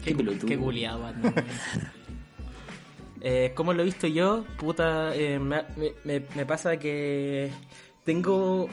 Qué 0.03 0.13
pelotudo. 0.15 0.47
Qué 0.47 0.57
culiado, 0.57 0.99
weón. 1.03 1.33
eh, 3.21 3.51
como 3.55 3.73
lo 3.73 3.81
he 3.81 3.85
visto 3.85 4.07
yo, 4.07 4.45
puta, 4.57 5.15
eh, 5.15 5.39
me- 5.39 5.63
me 6.35 6.45
pasa 6.45 6.77
que 6.77 7.51
tengo. 8.03 8.69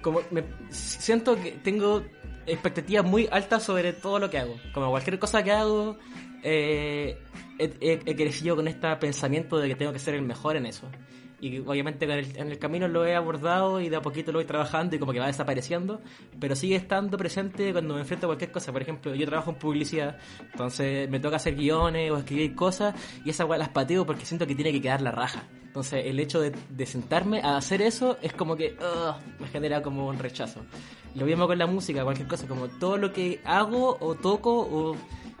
Como 0.00 0.20
me 0.30 0.44
siento 0.70 1.36
que 1.40 1.52
tengo 1.52 2.02
expectativas 2.46 3.04
muy 3.04 3.28
altas 3.30 3.62
sobre 3.62 3.92
todo 3.92 4.18
lo 4.18 4.30
que 4.30 4.38
hago. 4.38 4.56
Como 4.74 4.90
cualquier 4.90 5.18
cosa 5.18 5.42
que 5.42 5.52
hago, 5.52 5.96
eh, 6.42 7.18
he, 7.58 8.00
he- 8.04 8.16
crecido 8.16 8.56
con 8.56 8.68
este 8.68 8.94
pensamiento 8.96 9.58
de 9.58 9.68
que 9.68 9.74
tengo 9.76 9.92
que 9.92 9.98
ser 9.98 10.14
el 10.14 10.22
mejor 10.22 10.56
en 10.56 10.66
eso. 10.66 10.88
Y 11.40 11.58
obviamente 11.58 12.04
en 12.04 12.10
el, 12.12 12.36
en 12.36 12.50
el 12.52 12.58
camino 12.60 12.86
lo 12.86 13.04
he 13.04 13.16
abordado 13.16 13.80
y 13.80 13.88
de 13.88 13.96
a 13.96 14.00
poquito 14.00 14.30
lo 14.30 14.38
voy 14.38 14.44
trabajando 14.46 14.94
y 14.94 15.00
como 15.00 15.12
que 15.12 15.18
va 15.18 15.26
desapareciendo, 15.26 16.00
pero 16.38 16.54
sigue 16.54 16.76
estando 16.76 17.18
presente 17.18 17.72
cuando 17.72 17.94
me 17.94 18.00
enfrento 18.02 18.26
a 18.26 18.28
cualquier 18.28 18.52
cosa. 18.52 18.70
Por 18.70 18.80
ejemplo, 18.80 19.12
yo 19.12 19.26
trabajo 19.26 19.50
en 19.50 19.56
publicidad, 19.56 20.18
entonces 20.52 21.10
me 21.10 21.18
toca 21.18 21.36
hacer 21.36 21.56
guiones 21.56 22.12
o 22.12 22.18
escribir 22.18 22.54
cosas 22.54 22.94
y 23.24 23.30
esas 23.30 23.48
weas 23.48 23.58
las 23.58 23.70
pateo 23.70 24.06
porque 24.06 24.24
siento 24.24 24.46
que 24.46 24.54
tiene 24.54 24.70
que 24.70 24.80
quedar 24.80 25.02
la 25.02 25.10
raja. 25.10 25.42
Entonces 25.66 26.04
el 26.06 26.20
hecho 26.20 26.40
de, 26.40 26.52
de 26.68 26.86
sentarme 26.86 27.40
a 27.42 27.56
hacer 27.56 27.82
eso 27.82 28.18
es 28.22 28.32
como 28.34 28.54
que 28.54 28.76
ugh, 28.78 29.16
me 29.40 29.48
genera 29.48 29.82
como 29.82 30.06
un 30.06 30.20
rechazo. 30.20 30.60
Lo 31.16 31.26
mismo 31.26 31.48
con 31.48 31.58
la 31.58 31.66
música, 31.66 32.04
cualquier 32.04 32.28
cosa, 32.28 32.46
como 32.46 32.68
todo 32.68 32.98
lo 32.98 33.12
que 33.12 33.40
hago 33.44 33.96
o 33.98 34.14
toco 34.14 34.60
o 34.60 34.96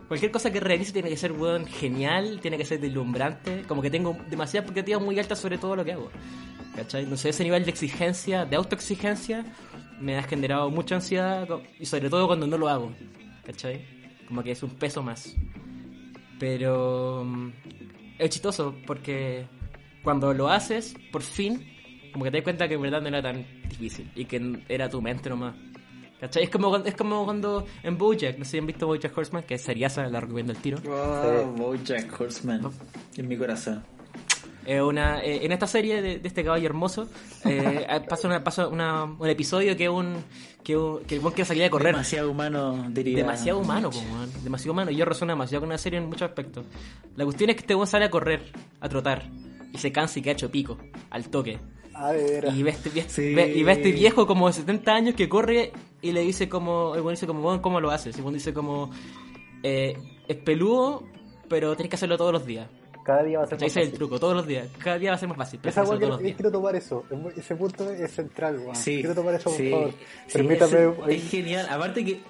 cualquier 0.08 0.30
cosa 0.30 0.50
que 0.52 0.60
realice 0.60 0.92
tiene 0.92 1.08
que 1.08 1.16
ser 1.16 1.32
weón, 1.32 1.66
genial, 1.66 2.38
tiene 2.40 2.56
que 2.56 2.64
ser 2.64 2.80
deslumbrante, 2.80 3.62
como 3.66 3.82
que 3.82 3.90
tengo 3.90 4.16
demasiadas 4.28 4.66
expectativas 4.66 5.02
muy 5.02 5.18
altas 5.18 5.38
sobre 5.38 5.58
todo 5.58 5.76
lo 5.76 5.84
que 5.84 5.92
hago. 5.92 6.10
¿Cachai? 6.74 7.02
Entonces 7.02 7.34
ese 7.34 7.44
nivel 7.44 7.64
de 7.64 7.70
exigencia, 7.70 8.44
de 8.44 8.56
autoexigencia, 8.56 9.44
me 10.00 10.16
ha 10.18 10.22
generado 10.22 10.70
mucha 10.70 10.96
ansiedad 10.96 11.46
y 11.78 11.86
sobre 11.86 12.08
todo 12.08 12.26
cuando 12.26 12.46
no 12.46 12.56
lo 12.58 12.68
hago. 12.68 12.92
¿Cachai? 13.44 13.84
Como 14.26 14.42
que 14.42 14.52
es 14.52 14.62
un 14.62 14.70
peso 14.70 15.02
más. 15.02 15.34
Pero 16.38 17.24
mm, 17.24 17.52
es 18.18 18.30
chistoso 18.30 18.74
porque 18.86 19.46
cuando 20.02 20.32
lo 20.34 20.48
haces, 20.48 20.94
por 21.12 21.22
fin, 21.22 21.64
como 22.12 22.24
que 22.24 22.30
te 22.30 22.38
das 22.38 22.44
cuenta 22.44 22.68
que 22.68 22.74
en 22.74 22.82
verdad 22.82 23.00
no 23.00 23.08
era 23.08 23.22
tan 23.22 23.46
difícil 23.68 24.10
y 24.14 24.24
que 24.24 24.62
era 24.68 24.88
tu 24.88 25.00
mente 25.00 25.28
nomás. 25.28 25.54
¿Cachai? 26.22 26.44
Es 26.44 26.50
como, 26.50 26.76
es 26.76 26.94
como 26.94 27.24
cuando 27.24 27.66
en 27.82 27.98
Bojack, 27.98 28.38
no 28.38 28.44
sé 28.44 28.52
si 28.52 28.58
han 28.58 28.66
visto 28.66 28.86
Bojack 28.86 29.18
Horseman, 29.18 29.42
que 29.42 29.54
es 29.56 29.62
seriaza, 29.62 30.06
la 30.06 30.20
recomiendo 30.20 30.52
el 30.52 30.58
tiro. 30.58 30.78
Wow, 30.84 31.52
Bojack 31.56 32.20
Horseman. 32.20 32.70
En 33.16 33.26
mi 33.28 33.36
corazón. 33.36 33.82
Eh, 34.64 34.80
una, 34.80 35.20
eh, 35.24 35.44
en 35.44 35.50
esta 35.50 35.66
serie 35.66 36.00
de, 36.00 36.20
de 36.20 36.28
este 36.28 36.44
caballo 36.44 36.64
hermoso 36.66 37.08
eh, 37.44 37.84
pasa, 38.08 38.28
una, 38.28 38.44
pasa 38.44 38.68
una- 38.68 39.02
un 39.02 39.28
episodio 39.28 39.76
que 39.76 39.88
un 39.88 40.14
que, 40.62 40.76
un, 40.76 41.00
que 41.02 41.16
el 41.16 41.20
buen 41.20 41.34
quiere 41.34 41.48
salir 41.48 41.64
a 41.64 41.70
correr. 41.70 41.92
Demasiado 41.92 42.30
humano, 42.30 42.86
diría. 42.90 43.16
Demasiado 43.16 43.58
humano, 43.58 43.90
po, 43.90 43.98
weón. 43.98 44.30
demasiado 44.44 44.72
humano. 44.74 44.90
Y 44.92 44.96
yo 44.96 45.04
resueno 45.04 45.32
demasiado 45.32 45.62
con 45.62 45.70
la 45.70 45.78
serie 45.78 45.98
en 45.98 46.06
muchos 46.06 46.22
aspectos. 46.22 46.64
La 47.16 47.24
cuestión 47.24 47.50
es 47.50 47.56
que 47.56 47.62
este 47.62 47.74
weón 47.74 47.88
sale 47.88 48.04
a 48.04 48.10
correr, 48.10 48.52
a 48.80 48.88
trotar, 48.88 49.24
y 49.72 49.78
se 49.78 49.90
cansa 49.90 50.20
y 50.20 50.22
queda 50.22 50.34
hecho 50.34 50.52
pico, 50.52 50.78
al 51.10 51.28
toque. 51.28 51.58
A 51.94 52.12
ver, 52.12 52.48
Y 52.54 52.62
ve, 52.62 52.70
este, 52.70 52.90
vie- 52.90 53.06
Sí. 53.08 53.34
ve- 53.34 53.52
y 53.54 53.62
ve 53.62 53.72
este 53.72 53.92
viejo 53.92 54.26
como 54.26 54.46
de 54.46 54.52
70 54.54 54.94
años 54.94 55.14
que 55.14 55.28
corre 55.28 55.72
y 56.00 56.12
le 56.12 56.20
dice 56.22 56.48
como, 56.48 56.94
el 56.94 57.00
weón 57.02 57.14
dice 57.14 57.26
como, 57.26 57.60
¿cómo 57.60 57.80
lo 57.80 57.90
haces? 57.90 58.16
Y 58.16 58.22
el 58.22 58.32
dice 58.34 58.54
como, 58.54 58.90
eh, 59.62 59.96
es 60.28 60.36
peludo, 60.36 61.04
pero 61.48 61.74
tienes 61.76 61.90
que 61.90 61.96
hacerlo 61.96 62.16
todos 62.16 62.32
los 62.32 62.46
días. 62.46 62.68
Cada 63.04 63.22
día 63.22 63.38
va 63.38 63.44
a 63.44 63.46
ser 63.46 63.56
Ese 63.56 63.64
más 63.64 63.70
es 63.70 63.76
el 63.76 63.82
fácil. 63.84 63.98
truco, 63.98 64.18
todos 64.20 64.34
los 64.36 64.46
días. 64.46 64.68
Cada 64.78 64.98
día 64.98 65.10
va 65.10 65.16
a 65.16 65.18
ser 65.18 65.28
más 65.28 65.38
fácil, 65.38 65.60
pero 65.62 65.70
Esa 65.70 65.82
que 65.92 65.98
quiero, 65.98 66.18
quiero 66.18 66.52
tomar 66.52 66.76
eso. 66.76 67.04
Ese 67.36 67.56
punto 67.56 67.90
es 67.90 68.10
central. 68.12 68.60
Sí. 68.74 68.98
Quiero 69.00 69.14
tomar 69.14 69.34
eso, 69.34 69.50
por 69.50 69.58
sí, 69.58 69.70
favor. 69.70 69.90
sí, 70.26 70.32
Permítame. 70.38 71.14
es, 71.14 71.30
genial. 71.30 71.66
Aparte 71.70 72.04
que 72.04 72.20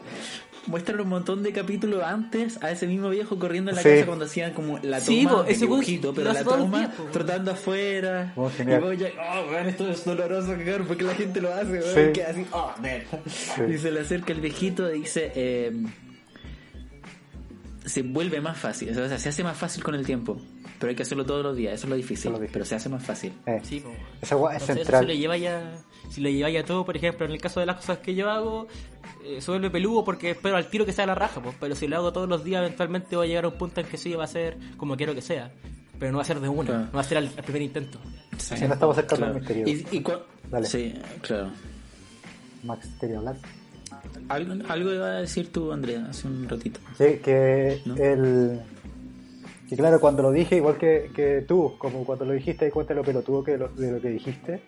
muestran 0.66 1.00
un 1.00 1.08
montón 1.08 1.42
de 1.42 1.52
capítulos 1.52 2.02
antes 2.04 2.62
a 2.62 2.70
ese 2.70 2.86
mismo 2.86 3.08
viejo 3.10 3.38
corriendo 3.38 3.70
en 3.70 3.76
la 3.76 3.82
casa 3.82 4.06
cuando 4.06 4.26
hacían 4.26 4.52
como 4.52 4.78
la 4.78 5.00
toma 5.00 5.44
ese 5.48 5.60
dibujito, 5.60 6.14
pero 6.14 6.32
la 6.32 6.44
toma 6.44 6.78
días, 6.78 6.90
trotando 7.12 7.50
afuera. 7.50 8.32
Oh, 8.36 8.48
y 8.48 8.52
genial. 8.52 8.80
Bojack, 8.80 9.12
oh, 9.18 9.50
weón, 9.50 9.68
esto 9.68 9.90
es 9.90 10.04
doloroso, 10.04 10.48
cagar, 10.48 10.86
porque 10.86 11.04
la 11.04 11.14
gente 11.14 11.40
lo 11.40 11.52
hace. 11.52 12.08
Y 12.08 12.12
queda 12.12 12.30
así, 12.30 12.46
oh, 12.52 12.72
man. 12.80 13.70
Y 13.72 13.78
se 13.78 13.90
le 13.90 14.00
acerca 14.00 14.32
el 14.32 14.40
viejito 14.40 14.92
y 14.94 15.00
dice, 15.00 15.32
eh, 15.34 15.72
se 17.84 18.02
vuelve 18.02 18.40
más 18.40 18.56
fácil, 18.58 18.90
o 18.90 18.94
sea, 18.94 19.18
se 19.18 19.28
hace 19.28 19.42
más 19.42 19.56
fácil 19.56 19.82
con 19.82 19.94
el 19.94 20.06
tiempo. 20.06 20.40
Pero 20.82 20.90
hay 20.90 20.96
que 20.96 21.02
hacerlo 21.04 21.24
todos 21.24 21.44
los 21.44 21.56
días, 21.56 21.74
eso 21.74 21.86
es 21.86 21.90
lo 21.90 21.94
difícil, 21.96 22.18
Eso 22.18 22.28
es 22.28 22.32
lo 22.32 22.38
difícil. 22.40 22.52
pero 22.54 22.64
se 22.64 22.74
hace 22.74 22.88
más 22.88 23.04
fácil. 23.04 23.32
Eh, 23.46 23.60
Sí. 23.62 23.84
Esa 24.20 24.34
weá 24.36 24.56
es 24.56 24.62
Entonces, 24.62 24.82
eso 24.82 24.84
si 24.88 24.92
lo 24.92 24.98
central. 24.98 25.16
lleva 25.16 25.36
ya, 25.36 25.78
si 26.10 26.20
lo 26.20 26.28
lleva 26.28 26.50
ya 26.50 26.64
todo, 26.64 26.84
por 26.84 26.96
ejemplo, 26.96 27.24
en 27.24 27.30
el 27.32 27.40
caso 27.40 27.60
de 27.60 27.66
las 27.66 27.76
cosas 27.76 27.98
que 27.98 28.14
yo 28.16 28.28
hago, 28.28 28.66
eh, 29.24 29.40
se 29.40 29.50
vuelve 29.52 29.70
peludo 29.70 30.02
porque 30.04 30.30
espero 30.32 30.56
al 30.56 30.66
tiro 30.68 30.84
que 30.84 30.92
sea 30.92 31.06
la 31.06 31.14
raja, 31.14 31.40
pues, 31.40 31.54
pero 31.60 31.76
si 31.76 31.86
lo 31.86 31.96
hago 31.98 32.12
todos 32.12 32.28
los 32.28 32.42
días, 32.42 32.62
eventualmente 32.64 33.14
voy 33.14 33.26
a 33.26 33.28
llegar 33.28 33.44
a 33.44 33.48
un 33.48 33.54
punto 33.58 33.80
en 33.80 33.86
que 33.86 33.96
sí 33.96 34.12
va 34.14 34.24
a 34.24 34.26
ser 34.26 34.56
como 34.76 34.96
quiero 34.96 35.14
que 35.14 35.22
sea, 35.22 35.52
pero 36.00 36.10
no 36.10 36.18
va 36.18 36.22
a 36.22 36.26
ser 36.26 36.40
de 36.40 36.48
una, 36.48 36.68
Claro. 36.68 36.84
no 36.86 36.92
va 36.92 37.00
a 37.00 37.04
ser 37.04 37.18
al, 37.18 37.26
al 37.36 37.44
primer 37.44 37.62
intento. 37.62 38.00
Sí. 38.38 38.56
Si 38.56 38.66
no 38.66 38.74
estamos 38.74 38.96
cerca 38.96 39.14
Claro. 39.16 39.34
del 39.34 39.40
misterio. 39.42 39.68
Y, 39.68 40.04
Dale. 40.50 40.66
Sí, 40.66 40.94
claro. 41.22 41.50
Max, 42.64 42.88
¿quería 43.00 43.18
hablar? 43.18 43.36
Algo, 44.28 44.54
algo 44.68 44.92
iba 44.92 45.06
a 45.06 45.20
decir 45.20 45.52
tú, 45.52 45.72
Andrea, 45.72 46.06
hace 46.10 46.26
un 46.26 46.48
ratito. 46.48 46.80
Sí, 46.98 47.20
que 47.22 47.80
¿No? 47.84 47.94
el... 47.96 48.60
Y 49.72 49.76
claro, 49.76 50.00
cuando 50.00 50.22
lo 50.22 50.32
dije, 50.32 50.56
igual 50.56 50.76
que, 50.76 51.10
que 51.16 51.46
tú, 51.48 51.76
como 51.78 52.04
cuando 52.04 52.26
lo 52.26 52.34
dijiste, 52.34 52.66
di 52.66 52.70
cuenta 52.70 52.92
lo 52.92 53.02
pelotudo 53.02 53.42
que 53.42 53.56
lo, 53.56 53.68
de 53.68 53.90
lo 53.90 54.02
que 54.02 54.10
dijiste. 54.10 54.60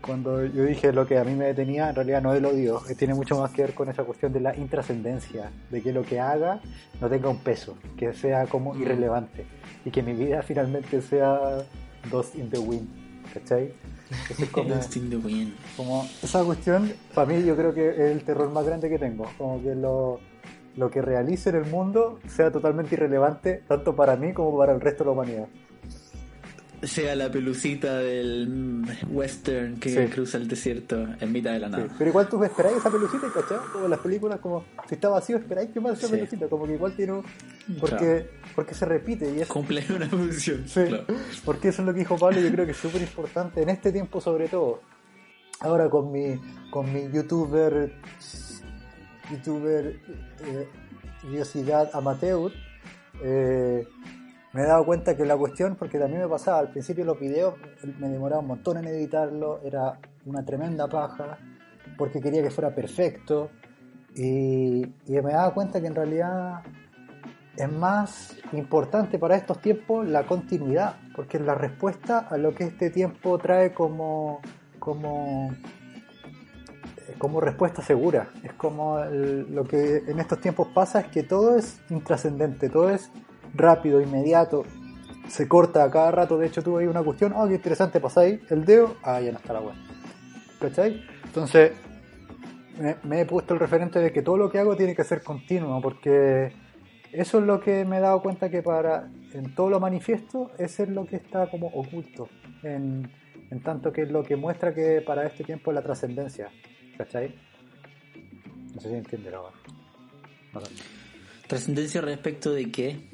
Cuando 0.00 0.46
yo 0.46 0.64
dije 0.64 0.90
lo 0.90 1.06
que 1.06 1.18
a 1.18 1.24
mí 1.24 1.34
me 1.34 1.44
detenía, 1.44 1.90
en 1.90 1.94
realidad 1.94 2.22
no 2.22 2.32
es 2.32 2.38
el 2.38 2.46
odio, 2.46 2.80
eh, 2.88 2.94
tiene 2.94 3.12
mucho 3.12 3.38
más 3.38 3.50
que 3.50 3.60
ver 3.60 3.74
con 3.74 3.90
esa 3.90 4.04
cuestión 4.04 4.32
de 4.32 4.40
la 4.40 4.56
intrascendencia, 4.56 5.52
de 5.68 5.82
que 5.82 5.92
lo 5.92 6.02
que 6.02 6.18
haga 6.18 6.62
no 6.98 7.10
tenga 7.10 7.28
un 7.28 7.40
peso, 7.40 7.76
que 7.94 8.14
sea 8.14 8.46
como 8.46 8.74
irrelevante 8.74 9.44
y 9.84 9.90
que 9.90 10.02
mi 10.02 10.14
vida 10.14 10.40
finalmente 10.40 11.02
sea 11.02 11.58
dos 12.10 12.34
in 12.34 12.48
the 12.48 12.58
wind, 12.58 12.88
¿cachai? 13.34 13.74
Eso 14.30 14.44
es 14.44 14.48
como, 14.50 14.70
Lost 14.70 14.96
in 14.96 15.10
the 15.10 15.16
Wind. 15.16 15.52
como 15.76 16.08
esa 16.22 16.42
cuestión, 16.42 16.90
para 17.14 17.26
mí 17.26 17.44
yo 17.44 17.54
creo 17.54 17.74
que 17.74 17.90
es 17.90 17.98
el 17.98 18.24
terror 18.24 18.50
más 18.50 18.64
grande 18.64 18.88
que 18.88 18.98
tengo, 18.98 19.26
como 19.36 19.62
que 19.62 19.74
lo, 19.74 20.20
lo 20.76 20.90
que 20.90 21.02
realice 21.02 21.50
en 21.50 21.56
el 21.56 21.66
mundo 21.66 22.18
sea 22.28 22.50
totalmente 22.50 22.94
irrelevante, 22.94 23.62
tanto 23.68 23.94
para 23.94 24.16
mí 24.16 24.32
como 24.32 24.56
para 24.56 24.72
el 24.72 24.80
resto 24.80 25.04
de 25.04 25.08
la 25.08 25.12
humanidad. 25.12 25.46
Sea 26.82 27.14
la 27.14 27.30
pelucita 27.30 27.98
del 27.98 28.82
western 29.08 29.78
que 29.78 29.88
Sí. 29.90 30.12
cruza 30.12 30.36
el 30.38 30.48
desierto 30.48 31.06
en 31.20 31.30
mitad 31.30 31.52
de 31.52 31.60
la 31.60 31.68
Sí, 31.68 31.72
nada. 31.74 31.86
Pero 31.96 32.10
igual 32.10 32.28
tú 32.28 32.42
esperáis 32.42 32.78
esa 32.78 32.90
pelucita, 32.90 33.28
¿cachai? 33.32 33.58
Como 33.72 33.84
en 33.84 33.90
las 33.92 34.00
películas, 34.00 34.40
como 34.40 34.64
si 34.88 34.96
está 34.96 35.08
vacío, 35.08 35.36
esperáis 35.36 35.70
que 35.70 35.80
pase 35.80 35.94
esa 35.98 36.06
Sí. 36.08 36.14
pelucita, 36.14 36.48
como 36.48 36.66
que 36.66 36.74
igual 36.74 36.96
tiene 36.96 37.12
un... 37.12 37.22
Porque, 37.78 37.96
Claro. 37.98 38.26
porque 38.56 38.74
se 38.74 38.84
repite 38.84 39.32
y 39.32 39.42
es... 39.42 39.48
Cumple 39.48 39.84
una 39.94 40.08
función. 40.08 40.64
Sí, 40.66 40.82
claro. 40.88 41.04
porque 41.44 41.68
eso 41.68 41.82
es 41.82 41.86
lo 41.86 41.92
que 41.92 42.00
dijo 42.00 42.18
Pablo, 42.18 42.40
yo 42.40 42.50
creo 42.50 42.64
que 42.66 42.72
es 42.72 42.78
súper 42.78 43.00
importante 43.02 43.62
en 43.62 43.68
este 43.68 43.92
tiempo 43.92 44.20
sobre 44.20 44.48
todo. 44.48 44.80
Ahora 45.60 45.88
con 45.88 46.10
mi, 46.10 46.34
con 46.72 46.92
mi 46.92 47.08
youtuber, 47.12 47.92
youtuber 49.30 49.86
eh, 50.44 50.68
curiosidad 51.20 51.90
amateur, 51.92 52.52
eh, 53.22 53.86
me 54.52 54.62
he 54.62 54.66
dado 54.66 54.84
cuenta 54.84 55.16
que 55.16 55.24
la 55.24 55.36
cuestión, 55.36 55.76
porque 55.76 55.98
también 55.98 56.22
me 56.22 56.28
pasaba, 56.28 56.58
al 56.58 56.70
principio 56.70 57.04
los 57.04 57.18
videos 57.18 57.54
me 57.98 58.08
demoraba 58.08 58.42
un 58.42 58.48
montón 58.48 58.78
en 58.78 58.86
editarlo, 58.86 59.60
era 59.64 59.98
una 60.26 60.44
tremenda 60.44 60.88
paja, 60.88 61.38
porque 61.96 62.20
quería 62.20 62.42
que 62.42 62.50
fuera 62.50 62.74
perfecto, 62.74 63.50
y, 64.14 64.82
y 64.82 65.12
me 65.22 65.32
daba 65.32 65.54
cuenta 65.54 65.80
que 65.80 65.86
en 65.86 65.94
realidad 65.94 66.62
es 67.56 67.70
más 67.70 68.36
importante 68.52 69.18
para 69.18 69.36
estos 69.36 69.60
tiempos 69.60 70.06
la 70.06 70.26
continuidad, 70.26 70.96
porque 71.14 71.36
es 71.36 71.42
la 71.44 71.54
respuesta 71.54 72.18
a 72.18 72.36
lo 72.36 72.54
que 72.54 72.64
este 72.64 72.90
tiempo 72.90 73.38
trae 73.38 73.72
como, 73.72 74.40
como, 74.78 75.50
eh, 77.12 77.18
como 77.18 77.40
respuesta 77.40 77.82
segura. 77.82 78.30
Es 78.42 78.52
como 78.54 78.98
lo 79.04 79.64
que 79.64 80.02
en 80.06 80.18
estos 80.18 80.40
tiempos 80.40 80.68
pasa 80.74 81.00
es 81.00 81.06
que 81.08 81.22
todo 81.22 81.56
es 81.56 81.80
intrascendente, 81.90 82.68
todo 82.68 82.90
es 82.90 83.10
rápido, 83.54 84.00
inmediato. 84.00 84.64
se 85.28 85.48
corta 85.48 85.84
a 85.84 85.90
cada 85.90 86.10
rato. 86.10 86.38
De 86.38 86.46
hecho, 86.46 86.62
tuve 86.62 86.82
ahí 86.82 86.88
una 86.88 87.02
cuestión, 87.02 87.32
ah, 87.36 87.44
qué 87.48 87.54
interesante, 87.54 88.00
pasáis 88.00 88.40
el 88.50 88.64
dedo, 88.64 88.96
ah, 89.02 89.20
ya 89.20 89.32
no 89.32 89.38
está 89.38 89.52
la 89.52 89.60
web. 89.60 89.74
¿Cachai? 90.60 91.02
Entonces, 91.24 91.72
me, 93.04 93.20
he 93.20 93.26
puesto 93.26 93.54
el 93.54 93.60
referente 93.60 93.98
de 93.98 94.12
que 94.12 94.22
todo 94.22 94.36
lo 94.36 94.50
que 94.50 94.58
hago 94.58 94.76
tiene 94.76 94.94
que 94.94 95.04
ser 95.04 95.22
continuo, 95.22 95.80
porque 95.80 96.52
eso 97.12 97.38
es 97.38 97.44
lo 97.44 97.60
que 97.60 97.84
me 97.84 97.98
he 97.98 98.00
dado 98.00 98.22
cuenta 98.22 98.50
que 98.50 98.62
para 98.62 99.08
en 99.32 99.54
todo 99.54 99.70
lo 99.70 99.80
manifiesto, 99.80 100.50
ese 100.58 100.84
es 100.84 100.88
lo 100.88 101.06
que 101.06 101.16
está 101.16 101.50
como 101.50 101.68
oculto, 101.68 102.28
en, 102.62 103.10
en 103.50 103.62
tanto 103.62 103.92
que 103.92 104.02
es 104.02 104.10
lo 104.10 104.22
que 104.22 104.36
muestra 104.36 104.74
que 104.74 105.02
para 105.02 105.26
este 105.26 105.44
tiempo 105.44 105.70
es 105.70 105.74
la 105.74 105.82
trascendencia, 105.82 106.50
¿cachai? 106.98 107.34
No 108.74 108.80
sé 108.80 108.88
si 108.88 108.94
entiende 108.94 109.30
la 109.30 109.40
web. 109.40 109.52
No 110.54 110.60
sé. 110.60 110.72
¿Trascendencia 111.46 112.00
respecto 112.00 112.52
de 112.52 112.70
qué? 112.70 113.08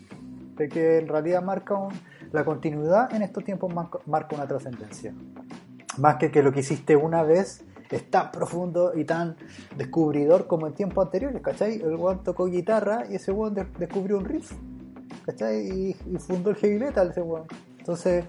de 0.57 0.69
que 0.69 0.99
en 0.99 1.07
realidad 1.07 1.41
marca 1.41 1.75
un- 1.75 1.95
la 2.33 2.45
continuidad 2.45 3.15
en 3.15 3.23
estos 3.23 3.45
tiempos 3.45 3.73
marca, 3.73 4.35
una 4.35 4.49
trascendencia. 4.49 5.15
Más 5.99 6.17
que 6.17 6.33
que 6.33 6.43
lo 6.43 6.51
que 6.51 6.61
hiciste 6.61 6.97
una 6.97 7.23
vez 7.23 7.65
es 7.89 8.11
tan 8.11 8.33
profundo 8.33 8.91
y 8.93 9.05
tan 9.05 9.37
descubridor 9.77 10.49
como 10.49 10.67
en 10.67 10.75
tiempos 10.75 11.05
anteriores, 11.07 11.41
¿cachai? 11.43 11.77
El 11.77 11.95
weón 11.95 12.25
tocó 12.25 12.47
guitarra 12.47 13.05
y 13.09 13.15
ese 13.15 13.31
weón 13.31 13.55
de- 13.55 13.67
descubrió 13.79 14.19
un 14.19 14.25
riff, 14.25 14.51
¿cachai? 15.25 15.61
Y, 15.69 15.97
y 16.13 16.19
fundó 16.19 16.51
el 16.51 16.57
heavy 16.57 16.81
metal 16.81 17.11
ese 17.13 17.23
weón. 17.23 17.45
Entonces, 17.79 18.25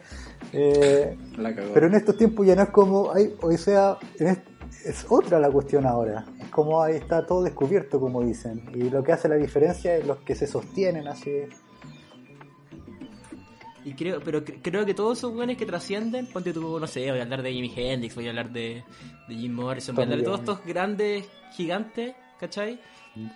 eh, 0.54 1.18
La 1.36 1.56
cagó. 1.56 1.74
pero 1.74 1.88
en 1.88 1.96
estos 1.96 2.16
tiempos 2.16 2.46
ya 2.46 2.56
no 2.56 2.62
es 2.62 2.70
como, 2.70 3.12
hay, 3.12 3.34
o 3.42 3.52
sea, 3.58 3.98
en 4.20 4.28
est- 4.28 4.48
es 4.86 5.06
otra 5.10 5.40
la 5.40 5.50
cuestión 5.50 5.86
ahora. 5.86 6.26
Es 6.40 6.50
como 6.50 6.82
ahí 6.82 6.96
está 6.96 7.26
todo 7.26 7.44
descubierto, 7.44 8.00
como 8.00 8.22
dicen. 8.24 8.70
Y 8.74 8.90
lo 8.90 9.04
que 9.04 9.12
hace 9.14 9.28
la 9.28 9.36
diferencia 9.36 9.96
es 9.96 10.06
los 10.06 10.18
que 10.20 10.36
se 10.36 10.48
sostienen 10.48 11.08
así. 11.08 11.32
Y 13.86 13.94
creo, 13.94 14.20
pero 14.24 14.44
cre- 14.44 14.60
creo 14.62 14.86
que 14.86 14.94
todos 14.94 15.18
esos 15.18 15.34
buenos 15.34 15.56
que 15.58 15.66
trascienden, 15.66 16.28
ponte 16.28 16.52
tú, 16.54 16.80
no 16.80 16.86
sé, 16.88 17.10
voy 17.10 17.20
a 17.20 17.24
hablar 17.24 17.42
de 17.42 17.54
Jimi 17.54 17.72
Hendrix, 17.76 18.14
voy 18.14 18.28
a 18.28 18.30
hablar 18.30 18.52
de, 18.52 18.84
de 19.28 19.36
Jim 19.36 19.54
Morrison, 19.54 19.96
voy 19.96 20.04
a 20.04 20.06
hablar 20.06 20.20
de 20.20 20.26
todos 20.26 20.40
estos 20.42 20.66
grandes 20.66 21.26
gigantes, 21.54 22.14
¿cachai? 22.40 22.80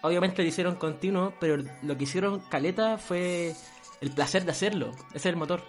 Obviamente 0.02 0.42
lo 0.44 0.48
hicieron 0.48 0.76
continuo, 0.76 1.34
pero 1.40 1.64
lo 1.82 1.98
que 1.98 2.04
hicieron 2.04 2.42
caleta 2.50 2.98
fue 2.98 3.54
el 4.04 4.12
placer 4.12 4.44
de 4.46 4.52
hacerlo. 4.52 4.92
Ese 5.10 5.18
es 5.18 5.26
el 5.28 5.38
motor. 5.38 5.64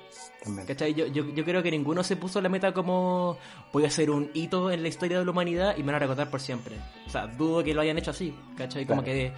¿Cachai? 0.66 0.92
Yo, 0.92 1.06
yo, 1.06 1.24
yo 1.34 1.44
creo 1.44 1.62
que 1.62 1.70
ninguno 1.70 2.02
se 2.02 2.16
puso 2.16 2.40
la 2.42 2.48
meta 2.48 2.74
como 2.74 3.38
voy 3.72 3.84
a 3.84 3.86
hacer 3.86 4.10
un 4.10 4.30
hito 4.34 4.70
en 4.70 4.82
la 4.82 4.88
historia 4.88 5.18
de 5.18 5.24
la 5.24 5.30
humanidad 5.30 5.74
y 5.76 5.80
me 5.82 5.86
van 5.86 5.94
a 5.96 5.98
recordar 6.00 6.28
por 6.30 6.40
siempre. 6.40 6.74
O 7.06 7.10
sea, 7.10 7.26
dudo 7.28 7.62
que 7.64 7.72
lo 7.72 7.80
hayan 7.80 7.96
hecho 7.96 8.10
así, 8.10 8.34
¿cachai? 8.56 8.84
Como 8.86 9.02
Claro. 9.02 9.18
que... 9.18 9.32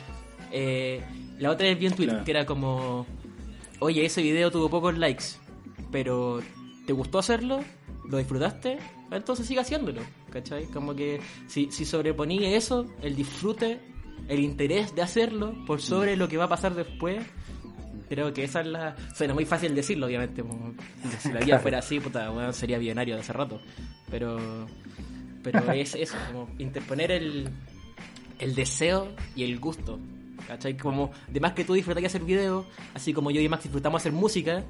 eh, 0.51 1.05
la 1.39 1.51
otra 1.51 1.67
vez 1.67 1.79
vi 1.79 1.87
en 1.87 1.93
Twitter 1.95 2.15
Claro. 2.15 2.25
que 2.25 2.31
era 2.31 2.47
como... 2.47 3.07
Oye, 3.81 4.05
ese 4.07 4.23
video 4.23 4.51
tuvo 4.51 4.71
pocos 4.71 4.97
likes, 4.97 5.25
pero 5.93 6.41
¿te 6.87 6.93
gustó 6.95 7.19
hacerlo? 7.19 7.61
¿Lo 8.09 8.17
disfrutaste? 8.19 8.79
Entonces 9.11 9.47
sigue 9.47 9.61
haciéndolo, 9.61 10.01
¿cachai? 10.31 10.65
Como 10.67 10.95
que 10.97 11.21
si, 11.47 11.71
si 11.71 11.85
sobreponía 11.85 12.57
eso, 12.57 12.87
el 13.03 13.15
disfrute, 13.15 13.79
el 14.29 14.41
interés 14.41 14.95
de 14.95 15.03
hacerlo 15.03 15.55
por 15.67 15.81
sobre 15.83 16.17
lo 16.17 16.27
que 16.29 16.37
va 16.39 16.45
a 16.45 16.49
pasar 16.49 16.75
después, 16.75 17.23
creo 18.09 18.33
que 18.33 18.45
esa 18.45 18.61
es 18.61 18.67
la... 18.67 18.97
Suena 19.15 19.35
muy 19.35 19.45
fácil 19.45 19.75
decirlo, 19.75 20.07
obviamente. 20.07 20.43
si 21.21 21.29
la 21.29 21.35
vida 21.35 21.45
Claro. 21.47 21.63
fuera 21.63 21.79
así, 21.79 22.01
puta, 22.01 22.31
weón, 22.31 22.53
sería 22.55 22.79
millonario 22.79 23.15
de 23.15 23.21
hace 23.21 23.33
rato. 23.33 23.61
Pero, 24.11 24.67
pero 25.43 25.73
es 25.73 25.95
eso, 25.95 26.17
como 26.33 26.49
interponer 26.59 27.11
el, 27.13 27.49
el 28.39 28.55
deseo 28.55 29.09
y 29.35 29.45
el 29.45 29.59
gusto. 29.59 29.99
¿Cachai? 30.47 30.77
Como, 30.77 31.11
de 31.29 31.41
más 31.41 31.55
que 31.55 31.65
tú 31.65 31.75
disfrutarías 31.75 32.13
hacer 32.15 32.25
video, 32.25 32.67
así 32.95 33.13
como 33.13 33.31
yo 33.31 33.41
y 33.41 33.49
Max 33.49 33.65
disfrutamos 33.65 34.03
hacer 34.03 34.13
música, 34.13 34.63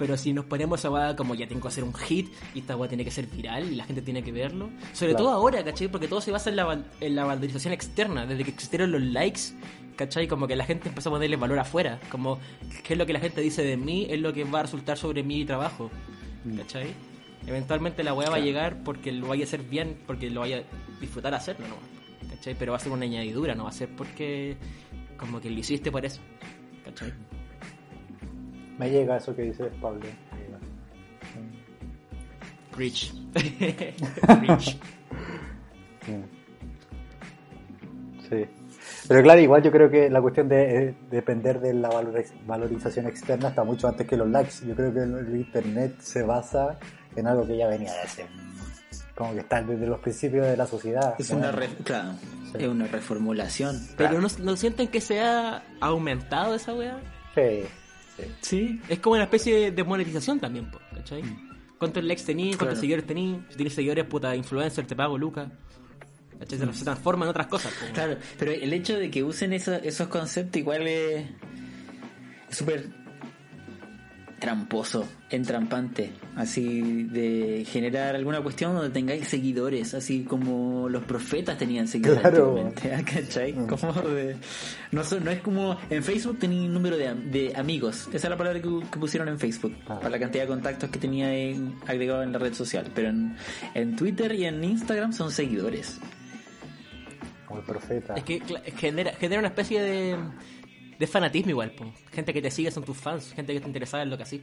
pero 0.00 0.16
si 0.16 0.32
nos 0.32 0.46
ponemos 0.46 0.82
a 0.86 1.14
como 1.14 1.34
ya 1.34 1.46
tengo 1.46 1.60
que 1.60 1.68
hacer 1.68 1.84
un 1.84 1.92
hit 1.94 2.32
y 2.54 2.60
esta 2.60 2.74
weá 2.74 2.88
tiene 2.88 3.04
que 3.04 3.10
ser 3.10 3.26
viral 3.26 3.70
y 3.70 3.76
la 3.76 3.84
gente 3.84 4.00
tiene 4.00 4.22
que 4.24 4.32
verlo. 4.32 4.70
Sobre 4.94 5.12
Claro. 5.12 5.26
todo 5.26 5.30
ahora, 5.34 5.62
¿cachai? 5.62 5.88
Porque 5.88 6.08
todo 6.08 6.22
se 6.22 6.32
basa 6.32 6.48
en 6.48 6.56
la, 6.56 6.82
en 7.00 7.14
la 7.14 7.24
valorización 7.26 7.74
externa. 7.74 8.24
Desde 8.24 8.42
que 8.44 8.50
existieron 8.50 8.90
los 8.92 9.02
likes, 9.02 9.40
¿cachai? 9.96 10.26
Como 10.26 10.46
que 10.48 10.56
la 10.56 10.64
gente 10.64 10.88
empezó 10.88 11.10
a 11.10 11.12
ponerle 11.12 11.36
valor 11.36 11.58
afuera. 11.58 12.00
Como, 12.10 12.38
¿qué 12.82 12.94
es 12.94 12.98
lo 12.98 13.04
que 13.04 13.12
la 13.12 13.20
gente 13.20 13.42
dice 13.42 13.62
de 13.62 13.76
mí? 13.76 14.06
Es 14.08 14.18
lo 14.20 14.32
que 14.32 14.44
va 14.44 14.60
a 14.60 14.62
resultar 14.62 14.96
sobre 14.96 15.22
mi 15.22 15.44
trabajo. 15.44 15.90
¿Cachai? 16.56 16.94
Eventualmente 17.46 18.02
la 18.02 18.14
weá 18.14 18.28
va 18.30 18.36
a 18.36 18.38
Claro. 18.38 18.46
llegar 18.46 18.82
porque 18.82 19.12
lo 19.12 19.28
vaya 19.28 19.44
a 19.44 19.46
hacer 19.46 19.62
bien, 19.62 19.98
porque 20.06 20.30
lo 20.30 20.40
vaya 20.40 20.58
a 20.58 21.00
disfrutar 21.00 21.34
hacerlo, 21.34 21.66
¿no? 21.68 22.30
¿Cachai? 22.30 22.54
Pero 22.58 22.72
va 22.72 22.78
a 22.78 22.80
ser 22.80 22.92
una 22.92 23.04
añadidura, 23.04 23.54
no 23.54 23.64
va 23.64 23.70
a 23.70 23.72
ser 23.72 23.88
porque 23.94 24.56
como 25.18 25.40
que 25.42 25.50
lo 25.50 25.58
hiciste 25.60 25.90
por 25.92 26.04
eso. 26.06 26.20
¿Cachai? 26.84 27.12
Me 28.80 28.90
llega 28.90 29.18
eso 29.18 29.36
que 29.36 29.42
dice 29.42 29.64
Pablo. 29.78 30.00
Rich. 32.76 33.12
Rich. 34.40 34.78
Sí. 38.28 38.46
Pero 39.06 39.22
claro, 39.22 39.40
igual 39.40 39.62
yo 39.62 39.70
creo 39.70 39.90
que 39.90 40.08
la 40.08 40.22
cuestión 40.22 40.48
de 40.48 40.84
eh, 40.88 40.94
depender 41.10 41.60
de 41.60 41.74
la 41.74 41.90
valoriz- 41.90 42.32
valorización 42.46 43.06
externa 43.06 43.48
está 43.48 43.64
mucho 43.64 43.86
antes 43.86 44.06
que 44.06 44.16
los 44.16 44.28
likes. 44.30 44.66
Yo 44.66 44.74
creo 44.74 44.94
que 44.94 45.00
el, 45.00 45.14
el 45.14 45.36
internet 45.36 45.96
se 46.00 46.22
basa 46.22 46.78
en 47.16 47.26
algo 47.26 47.46
que 47.46 47.58
ya 47.58 47.66
venía 47.68 47.92
de 47.92 48.00
hace. 48.00 48.26
Como 49.14 49.34
que 49.34 49.40
está 49.40 49.60
desde 49.62 49.86
los 49.86 50.00
principios 50.00 50.46
de 50.46 50.56
la 50.56 50.66
sociedad. 50.66 51.14
Es 51.18 51.30
¿no? 51.32 51.36
una, 51.38 51.52
re- 51.52 51.68
claro, 51.84 52.12
Sí. 52.52 52.58
es 52.64 52.68
una 52.68 52.86
reformulación. 52.86 53.78
Pero 53.98 54.20
no, 54.22 54.28
no 54.42 54.56
sienten 54.56 54.88
que 54.88 55.00
se 55.02 55.20
ha 55.20 55.62
aumentado 55.80 56.54
esa 56.54 56.72
weá. 56.72 56.98
Sí, 57.34 57.64
sí. 58.40 58.80
Es 58.88 58.98
como 59.00 59.14
una 59.14 59.24
especie 59.24 59.70
de 59.70 59.84
monetización 59.84 60.38
también, 60.40 60.70
po, 60.70 60.78
¿cachai? 60.94 61.22
¿Cuántos 61.78 62.04
likes 62.04 62.22
tení? 62.24 62.48
¿Cuántos 62.50 62.58
Claro. 62.68 62.76
seguidores 62.80 63.06
tení? 63.06 63.40
Si 63.50 63.56
tienes 63.56 63.74
seguidores, 63.74 64.04
puta, 64.04 64.36
influencer, 64.36 64.86
te 64.86 64.94
pago, 64.94 65.16
Luca. 65.18 65.50
¿Cachai? 66.38 66.58
Se- 66.58 66.72
Se 66.72 66.84
transforma 66.84 67.24
en 67.24 67.30
otras 67.30 67.46
cosas. 67.48 67.72
po. 67.72 67.92
claro. 67.94 68.16
Pero 68.38 68.52
el 68.52 68.72
hecho 68.72 68.98
de 68.98 69.10
que 69.10 69.22
usen 69.24 69.52
eso- 69.52 69.74
esos 69.74 70.08
conceptos 70.08 70.58
igual 70.60 70.86
es 70.86 71.26
súper 72.50 72.86
tramposo, 74.40 75.06
entrampante, 75.30 76.12
así 76.34 77.04
de 77.04 77.64
generar 77.68 78.16
alguna 78.16 78.40
cuestión 78.40 78.74
donde 78.74 78.90
tengáis 78.90 79.28
seguidores, 79.28 79.92
así 79.94 80.24
como 80.24 80.88
los 80.88 81.04
profetas 81.04 81.58
tenían 81.58 81.86
seguidores 81.86 82.22
Claro. 82.22 82.72
¿ah? 82.96 83.02
¿cachai? 83.04 83.52
Mm. 83.52 83.66
Como 83.66 83.92
de- 83.92 84.36
no, 84.92 85.02
no 85.22 85.30
es 85.30 85.40
como 85.42 85.78
en 85.90 86.02
Facebook 86.02 86.38
tenía 86.38 86.62
un 86.62 86.72
número 86.72 86.96
de, 86.96 87.08
am- 87.08 87.30
de 87.30 87.52
amigos, 87.54 88.08
esa 88.08 88.16
es 88.26 88.30
la 88.30 88.36
palabra 88.38 88.60
que, 88.62 88.68
que 88.90 88.98
pusieron 88.98 89.28
en 89.28 89.38
Facebook, 89.38 89.76
Ah. 89.86 89.98
para 89.98 90.10
la 90.10 90.18
cantidad 90.18 90.44
de 90.44 90.48
contactos 90.48 90.90
que 90.90 90.98
tenía 90.98 91.32
en- 91.32 91.74
agregado 91.86 92.22
en 92.22 92.32
la 92.32 92.38
red 92.38 92.54
social, 92.54 92.90
pero 92.94 93.10
en, 93.10 93.36
en 93.74 93.94
Twitter 93.94 94.32
y 94.34 94.46
en 94.46 94.64
Instagram 94.64 95.12
son 95.12 95.30
seguidores. 95.30 96.00
Como 97.46 97.60
el 97.60 97.66
profeta. 97.66 98.14
Es 98.14 98.24
que 98.24 98.40
genera, 98.76 99.12
genera 99.20 99.40
una 99.40 99.48
especie 99.48 99.82
de, 99.82 100.16
de 101.00 101.06
fanatismo 101.08 101.50
igual, 101.50 101.72
po. 101.72 101.92
Gente 102.12 102.32
que 102.32 102.40
te 102.42 102.50
sigue 102.52 102.70
son 102.70 102.84
tus 102.84 102.96
fans, 102.96 103.32
gente 103.32 103.52
que 103.52 103.56
está 103.56 103.66
interesada 103.68 104.02
en 104.04 104.10
lo 104.10 104.16
que 104.16 104.22
haces. 104.22 104.42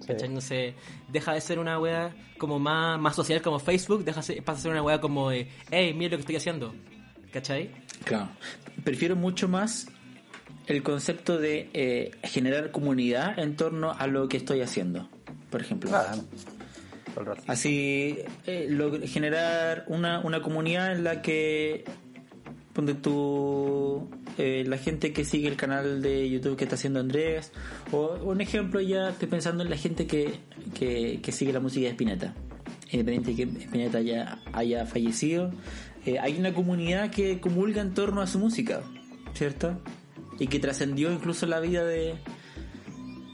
Sí. 0.00 0.06
¿Cachai? 0.08 0.28
No 0.28 0.40
sé, 0.40 0.74
deja 1.08 1.32
de 1.34 1.40
ser 1.40 1.58
una 1.58 1.78
wea 1.78 2.14
como 2.38 2.58
más, 2.58 2.98
más 2.98 3.14
social 3.14 3.40
como 3.42 3.58
Facebook, 3.58 4.04
deja 4.04 4.20
ser- 4.22 4.42
pasa 4.42 4.58
a 4.58 4.62
ser 4.62 4.70
una 4.72 4.82
wea 4.82 5.00
como 5.00 5.30
de, 5.30 5.48
hey, 5.70 5.94
mira 5.94 6.10
lo 6.12 6.16
que 6.16 6.22
estoy 6.22 6.36
haciendo. 6.36 6.74
¿Cachai? 7.32 7.70
Claro. 8.04 8.28
Prefiero 8.82 9.14
mucho 9.16 9.46
más 9.48 9.86
el 10.66 10.82
concepto 10.82 11.38
de 11.38 11.68
eh, 11.74 12.10
generar 12.24 12.70
comunidad 12.70 13.38
en 13.38 13.54
torno 13.56 13.92
a 13.92 14.06
lo 14.06 14.28
que 14.28 14.36
estoy 14.38 14.60
haciendo, 14.62 15.08
por 15.50 15.60
ejemplo. 15.60 15.90
Claro. 15.90 17.36
Así, 17.46 18.18
eh, 18.46 19.00
generar 19.06 19.84
una, 19.88 20.20
una 20.20 20.42
comunidad 20.42 20.92
en 20.92 21.04
la 21.04 21.22
que, 21.22 21.84
ponte 22.74 22.94
tú, 22.94 24.10
eh, 24.36 24.64
la 24.66 24.76
gente 24.76 25.12
que 25.12 25.24
sigue 25.24 25.48
el 25.48 25.56
canal 25.56 26.02
de 26.02 26.28
YouTube 26.28 26.56
que 26.56 26.64
está 26.64 26.74
haciendo 26.74 27.00
Andrés, 27.00 27.52
o 27.92 28.16
un 28.22 28.40
ejemplo 28.40 28.80
ya, 28.80 29.10
estoy 29.10 29.28
pensando 29.28 29.62
en 29.62 29.70
la 29.70 29.76
gente 29.76 30.06
que, 30.06 30.40
que, 30.74 31.20
que 31.22 31.32
sigue 31.32 31.52
la 31.52 31.60
música 31.60 31.86
de 31.86 31.92
Spinetta. 31.92 32.34
Independiente 32.90 33.30
de 33.30 33.36
que 33.36 33.60
Spinetta 33.60 34.00
ya 34.00 34.42
haya 34.52 34.84
fallecido, 34.86 35.52
eh, 36.04 36.18
hay 36.18 36.36
una 36.38 36.52
comunidad 36.52 37.10
que 37.10 37.40
comulga 37.40 37.80
en 37.80 37.94
torno 37.94 38.20
a 38.20 38.26
su 38.26 38.38
música, 38.38 38.82
¿cierto? 39.34 39.80
Y 40.38 40.48
que 40.48 40.58
trascendió 40.58 41.12
incluso 41.12 41.46
la 41.46 41.60
vida 41.60 41.84
de, 41.84 42.16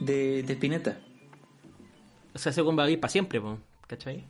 de, 0.01 0.43
de 0.43 0.53
Spinetta. 0.53 0.99
O 2.33 2.39
sea, 2.39 2.51
ese 2.51 2.61
weón 2.61 2.77
va 2.77 2.83
a 2.83 2.85
vivir 2.85 2.99
para 2.99 3.11
siempre. 3.11 3.41
¿cachai? 3.87 4.23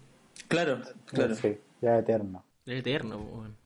Claro, 0.48 0.82
claro. 1.06 1.36
Sí, 1.36 1.58
ya 1.82 2.00
eterno. 2.00 2.44
Es 2.66 2.80
eterno, 2.80 3.18
weón. 3.18 3.61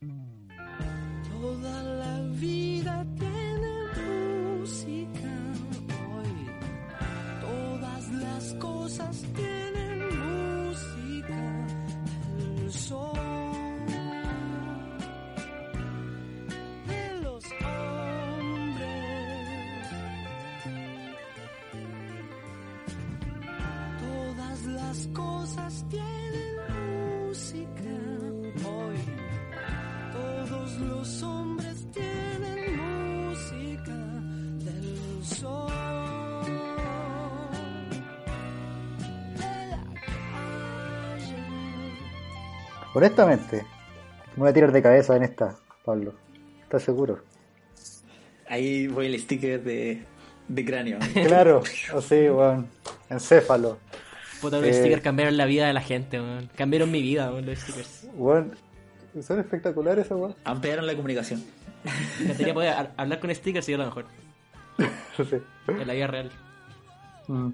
Toda 0.00 1.82
la 1.82 2.20
vida 2.40 3.06
tiene 3.18 4.58
música 4.58 5.32
hoy. 6.16 6.36
Todas 7.42 8.08
las 8.12 8.54
cosas 8.54 9.22
tienen 9.34 9.98
música. 10.68 11.66
El 12.38 12.72
sol. 12.72 13.20
las 24.66 25.06
cosas 25.14 25.84
tienen 25.88 26.56
música 27.28 27.79
los 30.88 31.22
hombres 31.22 31.86
tienen 31.92 32.76
música 32.76 33.92
del 34.64 35.24
sol. 35.24 35.70
De 39.36 39.66
la 39.70 39.84
calle. 40.00 41.36
Honestamente, 42.94 43.56
me 44.36 44.40
voy 44.42 44.48
a 44.48 44.52
tirar 44.52 44.72
de 44.72 44.82
cabeza 44.82 45.16
en 45.16 45.22
esta, 45.24 45.56
Pablo. 45.84 46.14
¿Estás 46.62 46.82
seguro? 46.82 47.22
Ahí 48.48 48.86
voy 48.88 49.06
el 49.06 49.18
sticker 49.20 49.62
de, 49.62 50.04
de 50.48 50.64
cráneo. 50.64 50.98
Claro, 51.14 51.62
o 51.94 52.00
sí, 52.00 52.28
weón. 52.28 52.68
Encéfalo. 53.08 53.78
Puta, 54.40 54.58
los 54.58 54.66
Eh. 54.68 54.74
stickers 54.74 55.02
cambiaron 55.02 55.36
la 55.36 55.44
vida 55.46 55.66
de 55.66 55.72
la 55.72 55.80
gente, 55.82 56.20
weón. 56.20 56.48
Cambiaron 56.56 56.90
mi 56.90 57.02
vida, 57.02 57.30
weón, 57.30 57.46
los 57.46 57.58
stickers. 57.58 58.06
Weón, 58.14 58.56
son 59.22 59.40
espectaculares 59.40 60.06
esos, 60.06 60.18
weón. 60.20 60.34
Ampliaron 60.44 60.86
la 60.86 60.94
comunicación. 60.94 61.42
Me 62.18 62.24
encantaría 62.24 62.54
poder 62.54 62.68
ha- 62.72 62.92
hablar 62.96 63.20
con 63.20 63.34
stickers 63.34 63.68
y 63.68 63.72
yo 63.72 63.78
lo 63.78 63.84
mejor. 63.86 64.04
Sí. 65.16 65.36
En 65.68 65.86
la 65.86 65.92
vida 65.92 66.06
real. 66.06 66.30
Mm. 67.28 67.50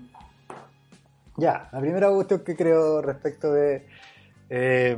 Ya, 1.39 1.69
la 1.73 1.81
primera 1.81 2.09
cuestión 2.11 2.41
que 2.45 2.55
creo 2.55 3.03
respecto 3.03 3.53
de. 3.53 3.89
eh, 4.51 4.97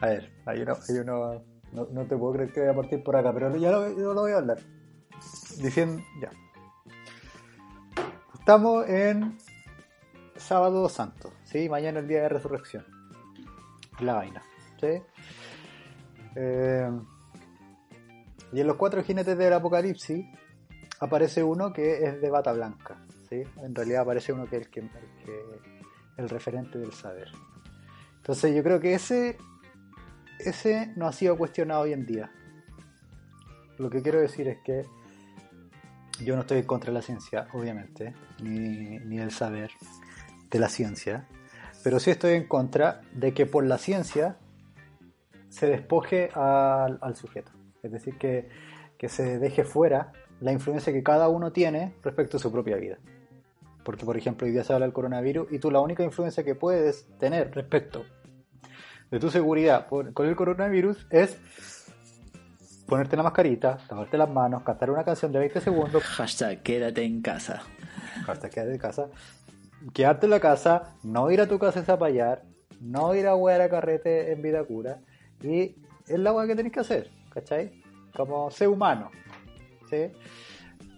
a 0.00 0.06
ver, 0.06 0.30
hay 0.46 0.62
uno. 0.62 0.76
Hay 0.88 0.96
uno 0.98 1.42
no, 1.72 1.86
no 1.92 2.04
te 2.04 2.16
puedo 2.16 2.32
creer 2.32 2.52
que 2.52 2.60
voy 2.60 2.68
a 2.70 2.74
partir 2.74 3.02
por 3.04 3.14
acá, 3.16 3.32
pero 3.32 3.54
ya 3.56 3.70
lo, 3.70 3.88
yo 3.96 4.12
lo 4.12 4.22
voy 4.22 4.32
a 4.32 4.38
hablar. 4.38 4.58
Diciendo. 5.58 6.02
Ya. 6.20 6.30
Estamos 8.38 8.88
en 8.88 9.38
Sábado 10.36 10.88
Santo, 10.88 11.32
¿sí? 11.50 11.68
Mañana 11.68 12.00
el 12.00 12.08
día 12.08 12.22
de 12.22 12.28
resurrección. 12.28 12.84
La 14.00 14.14
vaina, 14.14 14.42
¿sí? 14.80 15.02
Eh, 16.36 16.90
y 18.52 18.60
en 18.60 18.66
los 18.66 18.76
cuatro 18.76 19.02
jinetes 19.02 19.36
del 19.36 19.52
Apocalipsis 19.52 20.24
aparece 21.00 21.42
uno 21.42 21.72
que 21.72 22.04
es 22.04 22.20
de 22.20 22.30
bata 22.30 22.52
blanca, 22.52 23.04
¿sí? 23.28 23.42
En 23.58 23.74
realidad 23.74 24.02
aparece 24.02 24.32
uno 24.32 24.46
que 24.46 24.56
es 24.56 24.62
el, 24.62 24.70
que, 24.70 24.80
el, 24.80 24.88
el 26.16 26.28
referente 26.28 26.78
del 26.78 26.92
saber. 26.92 27.28
Entonces 28.16 28.54
yo 28.54 28.62
creo 28.62 28.80
que 28.80 28.94
ese, 28.94 29.38
ese 30.38 30.92
no 30.96 31.06
ha 31.06 31.12
sido 31.12 31.36
cuestionado 31.36 31.82
hoy 31.82 31.92
en 31.92 32.06
día. 32.06 32.30
Lo 33.78 33.90
que 33.90 34.02
quiero 34.02 34.20
decir 34.20 34.48
es 34.48 34.58
que 34.64 34.84
yo 36.22 36.34
no 36.34 36.42
estoy 36.42 36.58
en 36.58 36.66
contra 36.66 36.90
de 36.90 36.94
la 36.94 37.02
ciencia, 37.02 37.48
obviamente, 37.52 38.14
ni, 38.42 38.98
ni 38.98 39.16
del 39.16 39.30
saber 39.30 39.70
de 40.50 40.58
la 40.58 40.68
ciencia, 40.68 41.26
pero 41.84 41.98
sí 42.00 42.10
estoy 42.10 42.34
en 42.34 42.46
contra 42.46 43.00
de 43.12 43.32
que 43.34 43.46
por 43.46 43.64
la 43.64 43.78
ciencia 43.78 44.36
se 45.48 45.66
despoje 45.66 46.30
al, 46.34 46.98
al 47.00 47.16
sujeto. 47.16 47.50
Es 47.82 47.90
decir, 47.92 48.16
que, 48.18 48.48
que 48.98 49.08
se 49.08 49.38
deje 49.38 49.64
fuera 49.64 50.12
la 50.40 50.52
influencia 50.52 50.92
que 50.92 51.02
cada 51.02 51.28
uno 51.28 51.52
tiene 51.52 51.94
respecto 52.02 52.36
a 52.36 52.40
su 52.40 52.52
propia 52.52 52.76
vida. 52.76 52.98
Porque, 53.84 54.04
por 54.04 54.16
ejemplo, 54.16 54.46
hoy 54.46 54.52
día 54.52 54.62
se 54.64 54.72
habla 54.72 54.86
del 54.86 54.92
coronavirus 54.92 55.50
y 55.50 55.58
tú 55.58 55.70
la 55.70 55.80
única 55.80 56.02
influencia 56.04 56.44
que 56.44 56.54
puedes 56.54 57.06
tener 57.18 57.50
respecto 57.54 58.04
de 59.10 59.18
tu 59.18 59.30
seguridad 59.30 59.86
por- 59.88 60.12
con 60.12 60.26
el 60.28 60.36
coronavirus 60.36 61.06
es 61.10 61.36
ponerte 62.86 63.16
la 63.16 63.22
mascarita, 63.22 63.78
lavarte 63.90 64.18
las 64.18 64.28
manos, 64.30 64.62
cantar 64.62 64.90
una 64.90 65.04
canción 65.04 65.32
de 65.32 65.38
20 65.38 65.60
segundos, 65.60 66.02
Hashtag 66.02 66.62
quédate 66.62 67.02
en 67.04 67.22
casa. 67.22 67.62
hasta 68.26 68.50
quedarte 68.50 68.72
de 68.72 68.78
casa, 68.78 69.08
quedarte 69.92 70.26
en 70.26 70.30
la 70.30 70.40
casa, 70.40 70.96
no 71.02 71.30
ir 71.30 71.40
a 71.40 71.48
tu 71.48 71.58
casa 71.58 71.80
a 71.80 71.84
zapallar, 71.84 72.44
no 72.80 73.14
ir 73.14 73.26
a 73.26 73.34
huear 73.34 73.60
a 73.60 73.68
carrete 73.68 74.32
en 74.32 74.42
vida 74.42 74.64
cura, 74.64 75.00
y 75.42 75.76
es 76.06 76.18
la 76.18 76.32
hueá 76.32 76.46
que 76.46 76.56
tenés 76.56 76.72
que 76.72 76.80
hacer, 76.80 77.10
¿cachai? 77.32 77.82
Como 78.16 78.50
ser 78.50 78.68
humano, 78.68 79.10
¿sí? 79.88 80.10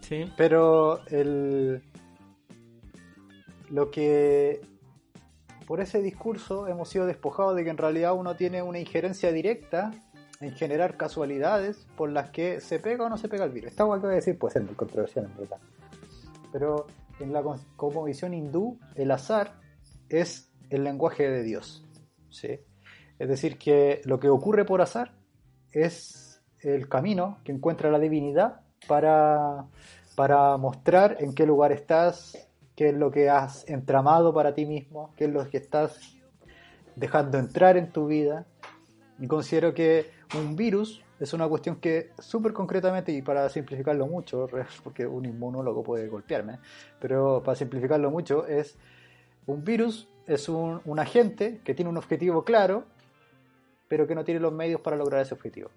Sí. 0.01 0.25
Pero 0.37 1.07
el 1.07 1.83
lo 3.71 3.91
que 3.91 4.61
por 5.67 5.81
ese 5.81 6.03
discurso 6.03 6.69
hemos 6.69 6.91
sido 6.91 7.07
despojados 7.07 7.57
de 7.57 7.65
que 7.65 7.71
en 7.71 7.79
realidad 7.79 8.15
uno 8.15 8.37
tiene 8.37 8.63
una 8.63 8.79
injerencia 8.79 9.33
directa 9.33 9.93
en 10.41 10.53
generar 10.53 10.97
casualidades 10.97 11.87
por 11.97 12.11
las 12.11 12.31
que 12.31 12.61
se 12.61 12.79
pega 12.79 13.07
o 13.07 13.09
no 13.09 13.17
se 13.17 13.29
pega 13.29 13.45
el 13.45 13.51
virus. 13.53 13.71
Esta 13.71 13.87
hueá 13.87 13.99
que 13.99 14.07
voy 14.07 14.13
a 14.13 14.17
decir 14.17 14.39
puede 14.39 14.53
ser 14.53 14.63
muy 14.63 14.75
controversial 14.75 15.25
en 15.25 15.37
verdad. 15.37 15.59
Pero 16.53 16.87
en 17.21 17.33
la 17.33 17.43
cons- 17.43 17.67
como 17.77 18.05
visión 18.05 18.35
hindú, 18.35 18.79
el 18.95 19.11
azar 19.11 19.61
es 20.09 20.53
el 20.71 20.85
lenguaje 20.85 21.29
de 21.29 21.43
Dios. 21.43 21.85
¿sí? 22.31 22.61
Es 23.19 23.29
decir, 23.29 23.59
que 23.59 24.01
lo 24.05 24.19
que 24.19 24.29
ocurre 24.29 24.65
por 24.65 24.81
azar 24.81 25.13
es 25.71 26.43
el 26.61 26.89
camino 26.89 27.39
que 27.45 27.53
encuentra 27.53 27.91
la 27.91 27.99
divinidad 27.99 28.61
para, 28.89 29.67
para 30.17 30.57
mostrar 30.57 31.17
en 31.21 31.35
qué 31.35 31.47
lugar 31.47 31.73
estás, 31.73 32.49
qué 32.75 32.89
es 32.89 32.95
lo 32.95 33.11
que 33.11 33.29
has 33.31 33.69
entramado 33.69 34.33
para 34.35 34.55
ti 34.55 34.67
mismo, 34.67 35.13
qué 35.17 35.27
es 35.27 35.31
lo 35.31 35.49
que 35.49 35.59
estás 35.59 35.99
dejando 36.97 37.39
entrar 37.39 37.77
en 37.77 37.91
tu 37.93 38.07
vida. 38.07 38.47
Y 39.19 39.27
considero 39.29 39.73
que 39.75 40.11
un 40.35 40.57
virus 40.57 41.03
es 41.21 41.33
una 41.33 41.49
cuestión 41.49 41.77
que 41.77 42.11
súper 42.19 42.53
concretamente, 42.53 43.13
y 43.13 43.23
para 43.23 43.49
simplificarlo 43.49 44.07
mucho, 44.07 44.49
porque 44.85 45.07
un 45.07 45.25
inmunólogo 45.25 45.83
puede 45.83 46.09
golpearme, 46.09 46.59
pero 47.01 47.43
para 47.45 47.57
simplificarlo 47.57 48.11
mucho, 48.11 48.47
es 48.47 48.77
un 49.47 49.65
virus 49.65 50.09
es 50.27 50.49
un, 50.49 50.81
un 50.85 50.99
agente 50.99 51.61
que 51.65 51.75
tiene 51.75 51.91
un 51.91 51.97
objetivo 51.97 52.45
claro, 52.45 52.85
pero 53.89 54.07
que 54.07 54.15
no 54.15 54.25
tiene 54.25 54.41
los 54.41 54.53
medios 54.53 54.81
para 54.81 54.97
lograr 54.97 55.23
ese 55.23 55.35
objetivo. 55.35 55.71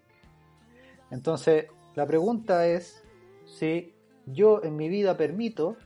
Entonces, 1.12 1.68
la 1.96 2.06
pregunta 2.06 2.68
es 2.68 3.04
si 3.46 3.94
yo 4.26 4.64
en 4.64 4.76
mi 4.76 4.90
vida 4.90 5.18
permito 5.18 5.78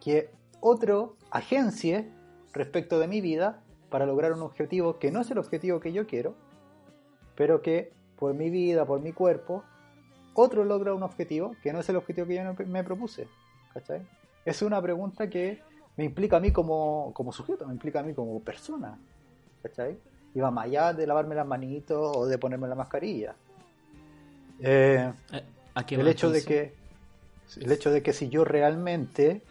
que 0.00 0.30
otro 0.60 1.16
agencie 1.30 2.10
respecto 2.52 2.98
de 2.98 3.08
mi 3.08 3.20
vida 3.20 3.62
para 3.90 4.06
lograr 4.06 4.32
un 4.32 4.42
objetivo 4.42 4.98
que 4.98 5.10
no 5.10 5.20
es 5.20 5.30
el 5.30 5.38
objetivo 5.38 5.80
que 5.80 5.92
yo 5.92 6.06
quiero, 6.06 6.34
pero 7.42 7.60
que 7.60 7.90
por 8.20 8.34
mi 8.34 8.50
vida, 8.50 8.86
por 8.86 9.00
mi 9.00 9.12
cuerpo, 9.12 9.64
otro 10.32 10.64
logra 10.64 10.94
un 10.94 11.02
objetivo 11.02 11.56
que 11.60 11.72
no 11.72 11.80
es 11.80 11.88
el 11.88 11.96
objetivo 11.96 12.24
que 12.24 12.36
yo 12.36 12.66
me 12.68 12.84
propuse. 12.84 13.26
¿Cachai? 13.74 14.06
Es 14.44 14.62
una 14.62 14.80
pregunta 14.80 15.28
que 15.28 15.60
me 15.96 16.04
implica 16.04 16.36
a 16.36 16.40
mí 16.40 16.52
como, 16.52 17.10
como 17.14 17.32
sujeto, 17.32 17.66
me 17.66 17.72
implica 17.72 17.98
a 17.98 18.04
mí 18.04 18.14
como 18.14 18.38
persona. 18.38 18.96
¿Cachai? 19.60 19.98
Y 20.36 20.38
va 20.38 20.52
más 20.52 20.66
allá 20.66 20.92
de 20.92 21.04
lavarme 21.04 21.34
las 21.34 21.44
manitos 21.44 22.16
o 22.16 22.24
de 22.26 22.38
ponerme 22.38 22.68
la 22.68 22.76
mascarilla. 22.76 23.34
Eh, 24.60 25.12
Eh, 25.32 25.42
¿A 25.74 25.84
qué 25.84 25.96
el 25.96 26.06
hecho 26.06 26.30
de 26.30 26.44
que 26.44 26.74
el 27.56 27.72
hecho 27.72 27.90
de 27.90 28.04
que 28.04 28.12
si 28.12 28.28
yo 28.28 28.44
realmente 28.44 29.42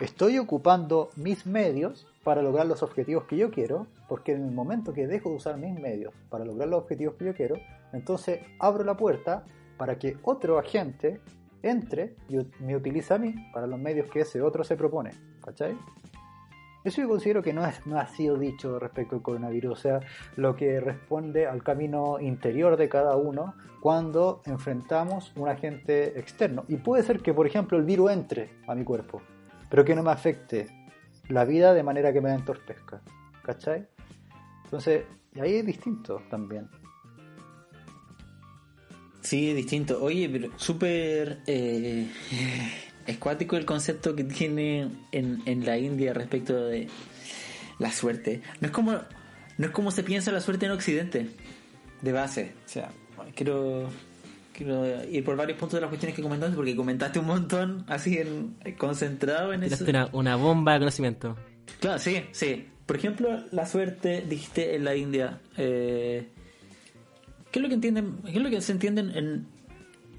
estoy 0.00 0.38
ocupando 0.38 1.10
mis 1.16 1.44
medios 1.44 2.06
para 2.22 2.40
lograr 2.40 2.66
los 2.66 2.82
objetivos 2.82 3.24
que 3.24 3.36
yo 3.36 3.50
quiero, 3.50 3.86
porque 4.08 4.32
en 4.32 4.44
el 4.44 4.52
momento 4.52 4.92
que 4.92 5.06
dejo 5.06 5.30
de 5.30 5.36
usar 5.36 5.56
mis 5.56 5.78
medios 5.78 6.12
para 6.28 6.44
lograr 6.44 6.68
los 6.68 6.82
objetivos 6.82 7.14
que 7.14 7.24
yo 7.26 7.34
quiero, 7.34 7.56
entonces 7.92 8.40
abro 8.58 8.84
la 8.84 8.96
puerta 8.96 9.44
para 9.76 9.98
que 9.98 10.16
otro 10.22 10.58
agente 10.58 11.20
entre 11.62 12.14
y 12.28 12.38
me 12.60 12.76
utilice 12.76 13.14
a 13.14 13.18
mí 13.18 13.34
para 13.52 13.66
los 13.66 13.78
medios 13.78 14.10
que 14.10 14.20
ese 14.20 14.42
otro 14.42 14.64
se 14.64 14.76
propone. 14.76 15.10
¿Cachai? 15.42 15.76
Eso 16.84 17.00
yo 17.00 17.08
considero 17.08 17.42
que 17.42 17.54
no, 17.54 17.64
es, 17.64 17.86
no 17.86 17.98
ha 17.98 18.06
sido 18.06 18.36
dicho 18.36 18.78
respecto 18.78 19.16
al 19.16 19.22
coronavirus, 19.22 19.72
o 19.72 19.80
sea, 19.80 20.00
lo 20.36 20.54
que 20.54 20.80
responde 20.80 21.46
al 21.46 21.62
camino 21.62 22.20
interior 22.20 22.76
de 22.76 22.90
cada 22.90 23.16
uno 23.16 23.54
cuando 23.80 24.42
enfrentamos 24.44 25.32
un 25.36 25.48
agente 25.48 26.18
externo. 26.18 26.64
Y 26.68 26.76
puede 26.76 27.02
ser 27.02 27.20
que, 27.20 27.32
por 27.32 27.46
ejemplo, 27.46 27.78
el 27.78 27.84
virus 27.84 28.10
entre 28.10 28.50
a 28.68 28.74
mi 28.74 28.84
cuerpo, 28.84 29.22
pero 29.70 29.82
que 29.82 29.94
no 29.94 30.02
me 30.02 30.10
afecte 30.10 30.66
la 31.30 31.46
vida 31.46 31.72
de 31.72 31.82
manera 31.82 32.12
que 32.12 32.20
me 32.20 32.34
entorpezca. 32.34 33.00
¿Cachai? 33.42 33.86
Entonces, 34.74 35.04
y 35.36 35.40
ahí 35.40 35.54
es 35.54 35.66
distinto 35.66 36.20
también. 36.28 36.68
Sí, 39.20 39.50
es 39.50 39.56
distinto. 39.56 40.02
Oye, 40.02 40.28
pero 40.28 40.50
súper 40.58 41.42
eh, 41.46 42.10
escuático 43.06 43.56
el 43.56 43.64
concepto 43.64 44.16
que 44.16 44.24
tiene 44.24 44.88
en, 45.12 45.42
en 45.46 45.64
la 45.64 45.78
India 45.78 46.12
respecto 46.12 46.66
de 46.66 46.88
la 47.78 47.92
suerte. 47.92 48.42
No 48.60 48.66
es 48.66 48.72
como 48.72 48.98
no 49.58 49.66
es 49.66 49.70
como 49.70 49.92
se 49.92 50.02
piensa 50.02 50.32
la 50.32 50.40
suerte 50.40 50.66
en 50.66 50.72
Occidente, 50.72 51.28
de 52.02 52.12
base. 52.12 52.54
O 52.66 52.68
sea, 52.68 52.90
quiero, 53.36 53.88
quiero 54.52 55.04
ir 55.04 55.22
por 55.22 55.36
varios 55.36 55.56
puntos 55.56 55.76
de 55.76 55.82
las 55.82 55.88
cuestiones 55.88 56.16
que 56.16 56.22
comentaste, 56.22 56.56
porque 56.56 56.74
comentaste 56.74 57.20
un 57.20 57.26
montón 57.26 57.84
así 57.86 58.18
en, 58.18 58.56
concentrado 58.76 59.52
en 59.52 59.62
eso. 59.62 59.84
Una, 59.84 60.08
una 60.10 60.34
bomba 60.34 60.72
de 60.72 60.80
conocimiento. 60.80 61.36
Claro, 61.78 62.00
sí, 62.00 62.24
sí. 62.32 62.66
Por 62.86 62.96
ejemplo, 62.96 63.42
la 63.50 63.66
suerte, 63.66 64.24
dijiste 64.28 64.76
en 64.76 64.84
la 64.84 64.94
India. 64.94 65.40
eh, 65.56 66.28
¿Qué 67.50 67.58
es 67.58 67.62
lo 67.62 67.68
que 67.68 67.74
entienden? 67.74 68.16
¿Qué 68.24 68.30
es 68.36 68.42
lo 68.42 68.50
que 68.50 68.60
se 68.60 68.72
entienden 68.72 69.10
en, 69.14 69.46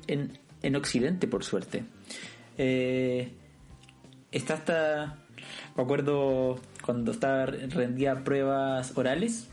en, 0.08 0.40
en 0.62 0.76
Occidente 0.76 1.28
por 1.28 1.44
suerte? 1.44 1.84
Eh, 2.58 3.32
está 4.32 4.54
hasta. 4.56 5.18
Me 5.76 5.84
acuerdo 5.84 6.60
cuando 6.82 7.12
estaba 7.12 7.46
rendía 7.46 8.24
pruebas 8.24 8.98
orales 8.98 9.50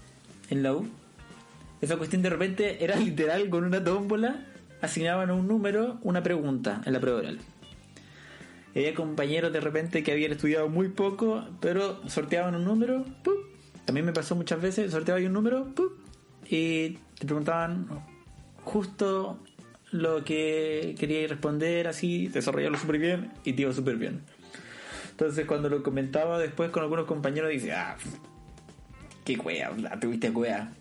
en 0.48 0.62
la 0.62 0.75
U. 0.75 0.88
Esa 1.81 1.96
cuestión 1.96 2.22
de 2.22 2.31
repente 2.31 2.85
era 2.85 2.94
literal 3.11 3.51
con 3.51 3.64
una 3.64 3.83
tómbola, 3.83 4.46
asignaban 4.81 5.31
un 5.33 5.48
número 5.48 5.98
una 6.03 6.22
pregunta 6.22 6.81
en 6.87 6.92
la 6.92 7.01
prueba 7.01 7.18
oral. 7.18 7.40
Y 8.74 8.78
había 8.80 8.94
compañeros 8.94 9.52
de 9.52 9.61
repente 9.61 10.02
que 10.02 10.12
habían 10.12 10.32
estudiado 10.32 10.68
muy 10.68 10.88
poco, 10.88 11.44
pero 11.61 12.00
sorteaban 12.08 12.54
un 12.54 12.64
número, 12.64 13.04
¡pum! 13.22 13.35
también 13.85 14.06
me 14.06 14.12
pasó 14.12 14.35
muchas 14.37 14.61
veces, 14.62 14.90
sorteaba 14.92 15.20
un 15.20 15.32
número, 15.32 15.66
¡pum! 15.74 15.88
y 16.48 16.98
te 17.18 17.26
preguntaban 17.26 17.87
justo 18.64 19.38
lo 19.90 20.24
que 20.24 20.94
quería 20.98 21.26
responder, 21.28 21.87
así, 21.88 22.28
desarrollarlo 22.28 22.78
súper 22.78 22.98
bien 22.98 23.30
y 23.44 23.52
te 23.52 23.62
iba 23.62 23.72
súper 23.72 23.96
bien. 23.96 24.22
Entonces 25.11 25.44
cuando 25.46 25.68
lo 25.68 25.82
comentaba 25.82 26.38
después 26.38 26.70
con 26.70 26.82
algunos 26.82 27.04
compañeros, 27.04 27.50
dice, 27.50 27.72
ah, 27.72 27.96
qué 29.24 29.37
cuea, 29.37 29.70
tuviste 30.00 30.32
cuea. 30.32 30.72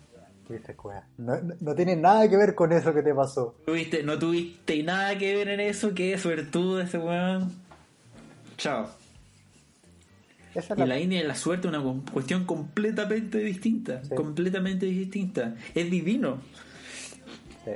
Viste, 0.48 0.74
cuea. 0.74 1.06
No, 1.18 1.40
no- 1.40 1.54
no 1.60 1.74
tiene 1.74 1.96
nada 1.96 2.28
que 2.28 2.36
ver 2.36 2.54
con 2.54 2.72
eso 2.72 2.92
que 2.92 3.02
te 3.02 3.14
pasó. 3.14 3.54
Tuviste, 3.64 4.02
no 4.02 4.18
tuviste 4.18 4.82
nada 4.82 5.16
que 5.16 5.34
ver 5.36 5.48
en 5.48 5.60
eso, 5.60 5.94
que 5.94 6.18
suertudo 6.18 6.80
ese 6.80 6.98
weón. 6.98 7.52
Chao. 8.56 8.88
Esa 10.54 10.74
Y 10.74 10.78
la- 10.80 10.86
la 10.86 10.98
India 11.00 11.20
y 11.22 11.26
la 11.26 11.34
suerte 11.34 11.66
es 11.68 11.74
una 11.74 11.82
cu- 11.82 12.04
cuestión 12.12 12.44
completamente 12.44 13.38
distinta. 13.38 14.02
Sí. 14.04 14.14
Completamente 14.14 14.86
distinta. 14.86 15.54
Es 15.74 15.90
divino. 15.90 16.38
sí. 17.64 17.70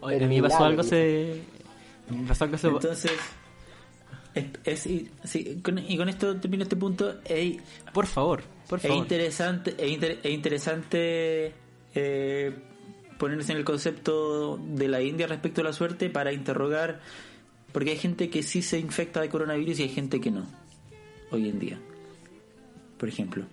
Oye, 0.00 0.24
a 0.24 0.28
mí 0.28 0.40
me 0.40 0.48
pasó 0.48 0.64
algo. 0.64 0.82
Me 0.82 2.26
pasó 2.28 2.44
algo 2.44 2.56
hace. 2.56 2.68
Entonces, 2.68 3.12
es, 4.34 4.44
es- 4.64 4.86
y- 4.86 5.10
sí, 5.24 5.60
con- 5.62 5.78
y 5.78 5.96
con 5.96 6.08
esto 6.08 6.36
termino 6.36 6.62
este 6.62 6.76
punto. 6.76 7.14
Por 7.92 8.06
favor, 8.06 8.42
por 8.68 8.78
es 8.78 8.82
favor. 8.86 8.98
interesante, 8.98 9.74
es, 9.78 9.90
inter- 9.90 10.18
es 10.22 10.30
interesante 10.32 11.52
eh, 11.94 12.52
ponerse 13.18 13.52
en 13.52 13.58
el 13.58 13.64
concepto 13.64 14.58
de 14.58 14.88
la 14.88 15.02
India 15.02 15.26
respecto 15.26 15.60
a 15.60 15.64
la 15.64 15.72
suerte 15.72 16.08
para 16.08 16.32
interrogar. 16.32 17.00
Porque 17.72 17.90
hay 17.90 17.96
gente 17.96 18.28
que 18.30 18.42
sí 18.42 18.62
se 18.62 18.78
infecta 18.78 19.20
de 19.20 19.28
coronavirus 19.28 19.80
y 19.80 19.82
hay 19.84 19.88
gente 19.88 20.20
que 20.20 20.30
no. 20.30 20.46
Hoy 21.30 21.48
en 21.48 21.58
día. 21.58 21.80
Por 22.98 23.08
ejemplo. 23.08 23.44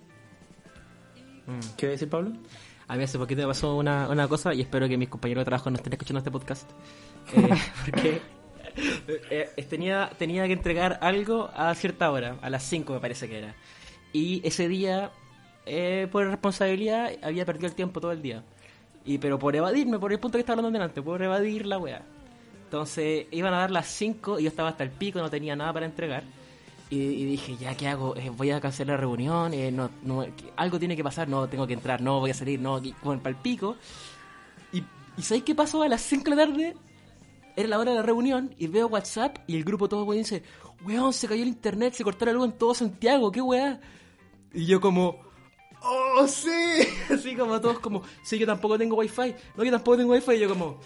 Mm. 1.46 1.76
¿Qué 1.76 1.86
va 1.86 1.90
a 1.90 1.92
decir 1.92 2.08
Pablo? 2.08 2.32
A 2.86 2.96
mí 2.96 3.04
hace 3.04 3.18
poquito 3.18 3.42
me 3.42 3.48
pasó 3.48 3.76
una, 3.76 4.08
una 4.08 4.28
cosa 4.28 4.52
y 4.52 4.60
espero 4.60 4.88
que 4.88 4.98
mis 4.98 5.08
compañeros 5.08 5.42
de 5.42 5.46
trabajo 5.46 5.70
no 5.70 5.76
estén 5.76 5.92
escuchando 5.92 6.18
este 6.18 6.30
podcast. 6.30 6.70
Eh, 7.32 7.48
porque 7.84 8.20
eh, 9.30 9.50
eh, 9.56 9.62
tenía, 9.64 10.10
tenía 10.18 10.46
que 10.46 10.52
entregar 10.52 10.98
algo 11.00 11.50
a 11.54 11.74
cierta 11.74 12.10
hora, 12.10 12.36
a 12.40 12.50
las 12.50 12.62
5 12.64 12.92
me 12.92 13.00
parece 13.00 13.28
que 13.28 13.38
era. 13.38 13.54
Y 14.12 14.40
ese 14.46 14.68
día, 14.68 15.10
eh, 15.66 16.08
por 16.10 16.26
responsabilidad, 16.26 17.12
había 17.22 17.44
perdido 17.44 17.68
el 17.68 17.74
tiempo 17.74 18.00
todo 18.00 18.12
el 18.12 18.22
día. 18.22 18.42
Y 19.04 19.18
pero 19.18 19.38
por 19.38 19.54
evadirme, 19.56 19.98
por 19.98 20.12
el 20.12 20.18
punto 20.18 20.36
que 20.36 20.40
estaba 20.40 20.58
hablando 20.58 20.76
delante, 20.78 21.02
por 21.02 21.22
evadir 21.22 21.66
la 21.66 21.78
wea. 21.78 22.02
Entonces 22.70 23.26
iban 23.32 23.52
a 23.52 23.58
dar 23.58 23.72
las 23.72 23.88
5 23.88 24.38
y 24.38 24.44
yo 24.44 24.48
estaba 24.48 24.68
hasta 24.68 24.84
el 24.84 24.90
pico, 24.90 25.18
no 25.18 25.28
tenía 25.28 25.56
nada 25.56 25.72
para 25.72 25.86
entregar. 25.86 26.22
Y, 26.88 26.98
y 26.98 27.24
dije, 27.24 27.56
ya, 27.56 27.76
¿qué 27.76 27.88
hago? 27.88 28.14
Eh, 28.16 28.30
voy 28.30 28.52
a 28.52 28.60
cancelar 28.60 28.94
la 28.94 29.00
reunión, 29.00 29.52
eh, 29.54 29.72
no, 29.72 29.90
no, 30.04 30.24
algo 30.54 30.78
tiene 30.78 30.94
que 30.94 31.02
pasar, 31.02 31.28
no, 31.28 31.48
tengo 31.48 31.66
que 31.66 31.72
entrar, 31.72 32.00
no, 32.00 32.20
voy 32.20 32.30
a 32.30 32.34
salir, 32.34 32.60
no, 32.60 32.80
para 33.02 33.30
el 33.30 33.34
pico. 33.34 33.74
Y, 34.72 34.84
¿y 35.16 35.22
¿sabéis 35.22 35.42
qué 35.42 35.56
pasó? 35.56 35.82
A 35.82 35.88
las 35.88 36.00
5 36.02 36.30
de 36.30 36.36
la 36.36 36.46
tarde 36.46 36.76
era 37.56 37.68
la 37.68 37.80
hora 37.80 37.90
de 37.90 37.96
la 37.96 38.02
reunión 38.04 38.54
y 38.56 38.68
veo 38.68 38.86
WhatsApp 38.86 39.38
y 39.48 39.56
el 39.56 39.64
grupo 39.64 39.88
todo 39.88 40.08
dice, 40.12 40.44
weón, 40.84 41.12
se 41.12 41.26
cayó 41.26 41.42
el 41.42 41.48
internet, 41.48 41.94
se 41.94 42.04
cortó 42.04 42.24
la 42.24 42.32
luz 42.34 42.44
en 42.44 42.52
todo 42.52 42.72
Santiago, 42.72 43.32
qué 43.32 43.40
weá. 43.40 43.80
Y 44.54 44.64
yo 44.66 44.80
como, 44.80 45.16
oh, 45.82 46.24
sí, 46.28 46.86
así 47.12 47.34
como 47.34 47.60
todos 47.60 47.80
como, 47.80 48.02
sí, 48.22 48.38
yo 48.38 48.46
tampoco 48.46 48.78
tengo 48.78 48.94
wifi, 48.94 49.34
no, 49.56 49.64
yo 49.64 49.72
tampoco 49.72 49.96
tengo 49.96 50.12
wifi, 50.12 50.34
y 50.34 50.38
yo 50.38 50.48
como, 50.48 50.78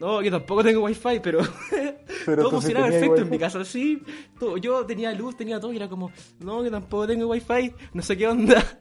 no, 0.00 0.22
yo 0.22 0.30
tampoco 0.30 0.64
tengo 0.64 0.80
wifi, 0.80 1.20
pero, 1.22 1.40
Pero 2.26 2.42
todo 2.42 2.48
sí 2.48 2.56
funcionaba 2.56 2.88
perfecto 2.88 3.20
en 3.20 3.30
mi 3.30 3.38
casa, 3.38 3.64
sí, 3.64 4.02
todo, 4.38 4.56
yo 4.56 4.84
tenía 4.86 5.12
luz, 5.12 5.36
tenía 5.36 5.60
todo, 5.60 5.72
y 5.72 5.76
era 5.76 5.88
como, 5.88 6.10
no, 6.40 6.64
yo 6.64 6.70
tampoco 6.70 7.06
tengo 7.06 7.26
wifi, 7.26 7.74
no 7.92 8.02
sé 8.02 8.16
qué 8.16 8.26
onda. 8.26 8.62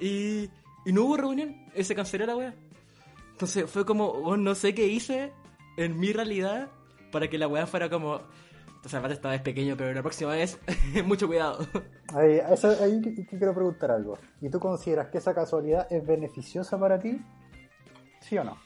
Y, 0.00 0.50
y 0.84 0.92
no 0.92 1.04
hubo 1.04 1.16
reunión, 1.16 1.54
eh, 1.72 1.84
se 1.84 1.94
canceló 1.94 2.26
la 2.26 2.36
weá. 2.36 2.54
Entonces 3.30 3.70
fue 3.70 3.86
como, 3.86 4.06
oh, 4.06 4.36
no 4.36 4.56
sé 4.56 4.74
qué 4.74 4.86
hice 4.86 5.32
en 5.76 5.98
mi 5.98 6.12
realidad 6.12 6.68
para 7.12 7.28
que 7.28 7.38
la 7.38 7.46
weá 7.46 7.66
fuera 7.66 7.88
como. 7.88 8.20
Entonces, 8.66 8.94
aparte 8.94 9.14
esta 9.14 9.30
vez 9.30 9.40
pequeño, 9.40 9.76
pero 9.78 9.94
la 9.94 10.02
próxima 10.02 10.32
vez, 10.32 10.58
mucho 11.06 11.28
cuidado. 11.28 11.66
Ahí, 12.12 12.40
eso, 12.50 12.76
ahí 12.82 13.00
quiero 13.30 13.54
preguntar 13.54 13.92
algo. 13.92 14.18
¿Y 14.40 14.50
tú 14.50 14.58
consideras 14.58 15.08
que 15.08 15.18
esa 15.18 15.32
casualidad 15.34 15.86
es 15.90 16.04
beneficiosa 16.04 16.78
para 16.78 16.98
ti? 16.98 17.18
¿Sí 18.20 18.36
o 18.36 18.44
no? 18.44 18.58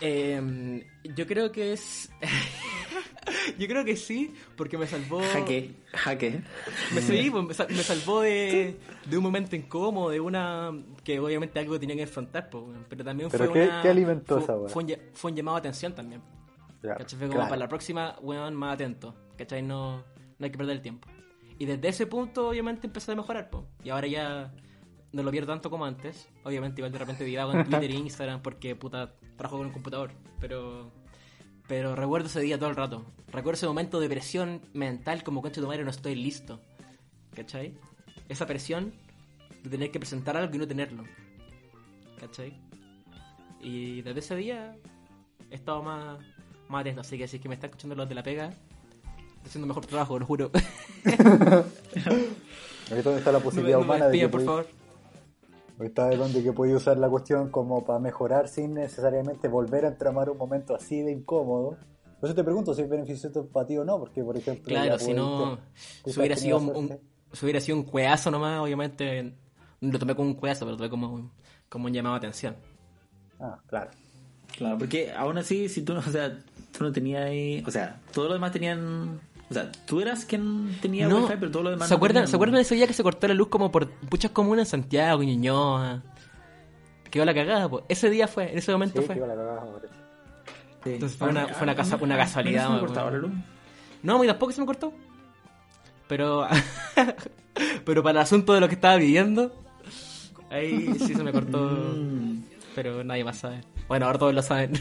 Eh, 0.00 0.86
yo 1.14 1.26
creo 1.26 1.52
que 1.52 1.72
es. 1.72 2.10
yo 3.58 3.66
creo 3.68 3.84
que 3.84 3.96
sí, 3.96 4.34
porque 4.56 4.78
me 4.78 4.86
salvó. 4.86 5.20
Jaque, 5.32 5.74
jaque. 5.92 6.40
Me, 6.94 7.00
sí, 7.00 7.28
pues, 7.30 7.44
me, 7.44 7.54
sal- 7.54 7.68
me 7.70 7.82
salvó 7.82 8.20
de, 8.22 8.76
de 9.06 9.16
un 9.16 9.22
momento 9.22 9.54
incómodo, 9.56 10.10
de 10.10 10.20
una. 10.20 10.70
que 11.04 11.18
obviamente 11.20 11.58
algo 11.58 11.78
tenía 11.78 11.96
que 11.96 12.02
enfrentar, 12.02 12.48
pues, 12.50 12.64
pero 12.88 13.04
también 13.04 13.28
¿Pero 13.30 13.44
fue 13.46 13.52
qué- 13.54 13.68
una. 13.68 13.82
qué 13.82 13.88
alimentó 13.88 14.40
fue, 14.40 14.68
fue 14.68 14.84
un, 14.84 14.94
fue 15.14 15.30
un 15.30 15.36
llamado 15.36 15.56
a 15.56 15.60
atención 15.60 15.94
también. 15.94 16.22
Ya, 16.82 16.96
¿Cachai? 16.96 17.18
Fue 17.18 17.28
como 17.28 17.38
claro. 17.38 17.50
para 17.50 17.60
la 17.60 17.68
próxima, 17.68 18.16
weón, 18.22 18.54
más 18.54 18.74
atento. 18.74 19.14
¿Cachai? 19.36 19.62
No, 19.62 19.98
no 20.38 20.44
hay 20.44 20.50
que 20.50 20.58
perder 20.58 20.76
el 20.76 20.82
tiempo. 20.82 21.08
Y 21.58 21.64
desde 21.64 21.88
ese 21.88 22.06
punto, 22.06 22.48
obviamente, 22.48 22.88
empezó 22.88 23.12
a 23.12 23.14
mejorar, 23.14 23.50
po. 23.50 23.68
Y 23.84 23.90
ahora 23.90 24.08
ya 24.08 24.52
no 25.12 25.22
lo 25.22 25.30
pierdo 25.30 25.52
tanto 25.52 25.70
como 25.70 25.84
antes. 25.84 26.28
Obviamente, 26.44 26.80
igual 26.80 26.92
de 26.92 26.98
repente 26.98 27.24
divago 27.24 27.52
en 27.52 27.64
Twitter 27.64 27.90
e 27.90 27.94
Instagram 28.06 28.42
porque, 28.42 28.74
puta, 28.76 29.12
trabajo 29.36 29.58
con 29.58 29.66
un 29.66 29.72
computador. 29.72 30.12
Pero 30.40 30.90
pero 31.68 31.94
recuerdo 31.96 32.26
ese 32.26 32.40
día 32.40 32.58
todo 32.58 32.68
el 32.70 32.76
rato. 32.76 33.04
Recuerdo 33.28 33.52
ese 33.56 33.66
momento 33.66 33.98
de 34.00 34.08
presión 34.08 34.60
mental 34.74 35.22
como, 35.22 35.40
concha 35.40 35.60
de 35.60 35.64
tu 35.64 35.68
madre, 35.68 35.84
no 35.84 35.90
estoy 35.90 36.14
listo. 36.16 36.60
¿Cachai? 37.34 37.78
Esa 38.28 38.46
presión 38.46 38.92
de 39.62 39.70
tener 39.70 39.90
que 39.90 39.98
presentar 39.98 40.36
algo 40.36 40.54
y 40.54 40.58
no 40.58 40.66
tenerlo. 40.68 41.04
¿Cachai? 42.20 42.60
Y 43.60 44.02
desde 44.02 44.18
ese 44.20 44.36
día 44.36 44.76
he 45.50 45.54
estado 45.54 45.82
más, 45.82 46.18
más 46.68 46.80
atento. 46.82 47.00
Así 47.00 47.16
que 47.16 47.26
si 47.28 47.36
es 47.36 47.42
que 47.42 47.48
me 47.48 47.54
están 47.54 47.70
escuchando 47.70 47.94
los 47.94 48.08
de 48.08 48.14
la 48.16 48.22
pega, 48.22 48.48
estoy 48.48 49.46
haciendo 49.46 49.66
mejor 49.68 49.86
trabajo, 49.86 50.18
lo 50.18 50.26
juro. 50.26 50.50
Es 52.90 53.04
donde 53.04 53.18
está 53.20 53.32
la 53.32 53.38
no 53.38 53.44
posibilidad 53.44 53.78
me 53.78 53.84
humana 53.84 54.06
de 54.08 54.18
que 54.18 54.26
despidan, 54.26 54.30
por 54.30 54.40
podí- 54.40 54.44
favor. 54.44 54.81
De 55.82 56.16
donde 56.16 56.42
que 56.42 56.52
podía 56.52 56.76
usar 56.76 56.96
la 56.98 57.08
cuestión 57.08 57.50
como 57.50 57.84
para 57.84 57.98
mejorar 57.98 58.48
sin 58.48 58.74
necesariamente 58.74 59.48
volver 59.48 59.84
a 59.84 59.88
entramar 59.88 60.30
un 60.30 60.38
momento 60.38 60.74
así 60.74 61.02
de 61.02 61.12
incómodo. 61.12 61.76
Por 62.20 62.28
eso 62.28 62.34
te 62.36 62.44
pregunto 62.44 62.74
si 62.74 62.82
es 62.82 62.88
beneficioso 62.88 63.46
para 63.46 63.66
ti 63.66 63.76
o 63.76 63.84
no, 63.84 63.98
porque 63.98 64.22
por 64.22 64.36
ejemplo... 64.36 64.64
Claro, 64.68 64.98
si 64.98 65.12
no, 65.12 65.58
si 66.04 66.18
hubiera 66.20 66.36
sido 66.36 66.58
un, 66.58 66.68
un- 66.76 66.98
si 67.32 67.44
hubiera 67.44 67.60
sido 67.60 67.78
un 67.78 67.84
cueazo 67.84 68.30
nomás, 68.30 68.60
obviamente 68.60 69.34
lo 69.80 69.98
tomé 69.98 70.14
como 70.14 70.28
un 70.28 70.34
cueazo, 70.34 70.60
pero 70.60 70.72
lo 70.72 70.76
tomé 70.76 70.90
como 70.90 71.12
un, 71.12 71.30
como 71.68 71.86
un 71.86 71.92
llamado 71.92 72.14
de 72.14 72.18
atención. 72.18 72.54
Ah, 73.40 73.58
claro. 73.66 73.90
Claro, 74.56 74.78
porque 74.78 75.10
aún 75.12 75.38
así, 75.38 75.68
si 75.68 75.82
tú 75.82 75.94
no, 75.94 76.00
o 76.00 76.02
sea, 76.02 76.38
tú 76.76 76.84
no 76.84 76.92
tenías 76.92 77.24
ahí, 77.24 77.64
o 77.66 77.70
sea, 77.70 78.00
todos 78.12 78.28
los 78.28 78.36
demás 78.36 78.52
tenían, 78.52 79.18
o 79.52 79.54
sea, 79.54 79.72
tú 79.86 80.00
eras 80.00 80.24
quien 80.24 80.76
tenía 80.80 81.06
No, 81.08 81.22
wifi, 81.24 81.34
pero 81.38 81.50
todos 81.50 81.64
los 81.64 81.72
demás 81.74 81.88
¿Se 81.88 81.94
no 81.94 81.96
acuerdan, 81.96 82.14
tenían. 82.22 82.28
¿Se 82.30 82.36
acuerdan 82.36 82.56
de 82.56 82.62
ese 82.62 82.74
día 82.74 82.86
que 82.86 82.92
se 82.92 83.02
cortó 83.02 83.28
la 83.28 83.34
luz 83.34 83.48
como 83.48 83.70
por 83.70 83.88
muchas 84.10 84.30
comunas 84.32 84.66
en 84.68 84.82
Santiago, 84.82 85.22
Ñuñoa? 85.22 86.02
Quedó 87.10 87.24
la 87.24 87.34
cagada, 87.34 87.68
pues. 87.68 87.84
Ese 87.88 88.10
día 88.10 88.26
fue, 88.26 88.50
en 88.50 88.58
ese 88.58 88.72
momento 88.72 89.00
Sí, 89.00 89.06
fue. 89.06 89.14
que 89.14 89.18
iba 89.20 89.26
la 89.28 89.34
cagada. 89.36 89.62
Sí. 90.84 90.90
Entonces 90.94 91.16
fue 91.18 91.28
una- 91.28 91.46
fue 91.48 91.62
una 91.62 91.74
casa- 91.76 91.98
una 92.00 92.16
casualidad, 92.16 92.64
¿no 92.64 92.68
se 92.68 92.74
me 92.80 92.86
cortaba 92.88 93.10
la 93.12 93.18
luz? 93.18 93.30
No, 94.02 94.18
mí 94.18 94.26
tampoco 94.26 94.50
se 94.52 94.60
me 94.60 94.66
cortó. 94.66 94.92
Pero. 96.08 96.46
pero 97.84 98.02
para 98.02 98.10
el 98.18 98.24
asunto 98.24 98.52
de 98.54 98.60
lo 98.60 98.68
que 98.68 98.74
estaba 98.74 98.96
viviendo, 98.96 99.52
ahí 100.50 100.94
sí 100.98 101.14
se 101.14 101.22
me 101.22 101.30
cortó. 101.32 101.58
Mm. 101.60 102.42
pero 102.74 103.04
nadie 103.04 103.22
más 103.24 103.38
sabe. 103.38 103.60
Bueno, 103.88 104.06
ahora 104.06 104.18
todos 104.18 104.34
lo 104.34 104.42
saben. 104.42 104.72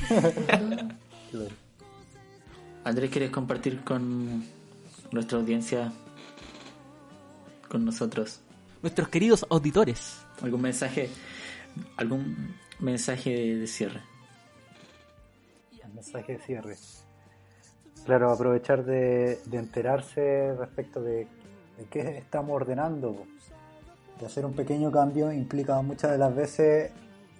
Andrés, 2.83 3.11
¿quieres 3.11 3.29
compartir 3.29 3.81
con 3.81 4.43
nuestra 5.11 5.37
audiencia, 5.37 5.91
con 7.69 7.85
nosotros, 7.85 8.41
Nuestros 8.81 9.09
queridos 9.09 9.45
auditores. 9.49 10.25
algún 10.41 10.61
mensaje, 10.61 11.09
algún 11.97 12.55
mensaje 12.79 13.29
de 13.55 13.67
cierre? 13.67 14.01
El 15.83 15.93
mensaje 15.93 16.33
de 16.33 16.39
cierre. 16.39 16.77
Claro, 18.05 18.31
aprovechar 18.31 18.83
de, 18.83 19.39
de 19.45 19.57
enterarse 19.57 20.55
respecto 20.57 21.01
de, 21.01 21.27
de 21.77 21.85
qué 21.91 22.17
estamos 22.17 22.55
ordenando. 22.55 23.25
De 24.19 24.25
hacer 24.25 24.45
un 24.45 24.53
pequeño 24.53 24.91
cambio 24.91 25.31
implica 25.31 25.79
muchas 25.83 26.11
de 26.11 26.17
las 26.17 26.35
veces 26.35 26.91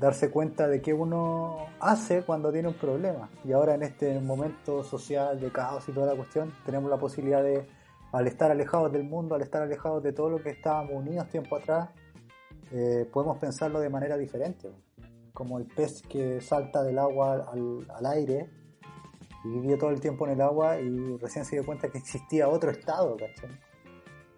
darse 0.01 0.31
cuenta 0.31 0.67
de 0.67 0.81
qué 0.81 0.95
uno 0.95 1.67
hace 1.79 2.23
cuando 2.23 2.51
tiene 2.51 2.67
un 2.67 2.73
problema. 2.73 3.29
Y 3.45 3.51
ahora 3.51 3.75
en 3.75 3.83
este 3.83 4.19
momento 4.19 4.83
social 4.83 5.39
de 5.39 5.51
caos 5.51 5.87
y 5.87 5.91
toda 5.91 6.07
la 6.07 6.15
cuestión, 6.15 6.51
tenemos 6.65 6.89
la 6.89 6.97
posibilidad 6.97 7.43
de 7.43 7.67
al 8.11 8.27
estar 8.27 8.51
alejados 8.51 8.91
del 8.91 9.03
mundo, 9.03 9.35
al 9.35 9.43
estar 9.43 9.61
alejados 9.61 10.01
de 10.03 10.11
todo 10.11 10.31
lo 10.31 10.41
que 10.41 10.49
estábamos 10.49 10.91
unidos 10.93 11.29
tiempo 11.29 11.55
atrás, 11.55 11.89
eh, 12.71 13.07
podemos 13.13 13.37
pensarlo 13.37 13.79
de 13.79 13.89
manera 13.89 14.17
diferente. 14.17 14.71
Como 15.33 15.59
el 15.59 15.67
pez 15.67 16.01
que 16.01 16.41
salta 16.41 16.81
del 16.81 16.97
agua 16.97 17.33
al, 17.33 17.85
al 17.89 18.05
aire 18.07 18.49
y 19.45 19.49
vivió 19.49 19.77
todo 19.77 19.91
el 19.91 20.01
tiempo 20.01 20.25
en 20.25 20.33
el 20.33 20.41
agua 20.41 20.79
y 20.81 21.17
recién 21.17 21.45
se 21.45 21.57
dio 21.57 21.65
cuenta 21.65 21.89
que 21.89 21.99
existía 21.99 22.49
otro 22.49 22.71
estado, 22.71 23.15
¿cachai? 23.15 23.51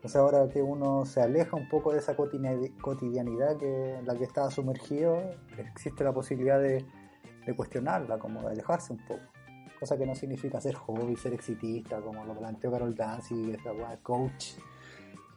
Entonces 0.04 0.20
ahora 0.20 0.50
que 0.50 0.62
uno 0.62 1.06
se 1.06 1.22
aleja 1.22 1.56
un 1.56 1.70
poco 1.70 1.94
de 1.94 2.00
esa 2.00 2.18
cotidiani- 2.18 2.76
cotidianidad 2.82 3.56
que, 3.56 4.00
en 4.00 4.06
la 4.06 4.18
que 4.18 4.26
estaba 4.26 4.52
sumergido, 4.52 5.18
existe 5.58 6.04
la 6.04 6.12
posibilidad 6.12 6.60
de, 6.60 6.86
cuestionarla, 7.56 8.20
como 8.20 8.42
de 8.42 8.50
alejarse 8.50 8.92
un 8.92 9.00
poco. 9.00 9.22
Cosa 9.80 9.98
que 9.98 10.06
no 10.06 10.14
significa 10.14 10.60
ser 10.60 10.76
hobby, 10.76 11.16
ser 11.16 11.32
exitista, 11.34 12.02
como 12.02 12.26
lo 12.26 12.38
planteó 12.38 12.70
Carol 12.70 12.94
Dance 12.94 13.34
y 13.34 13.52
de 13.52 13.60
coach, 14.02 14.56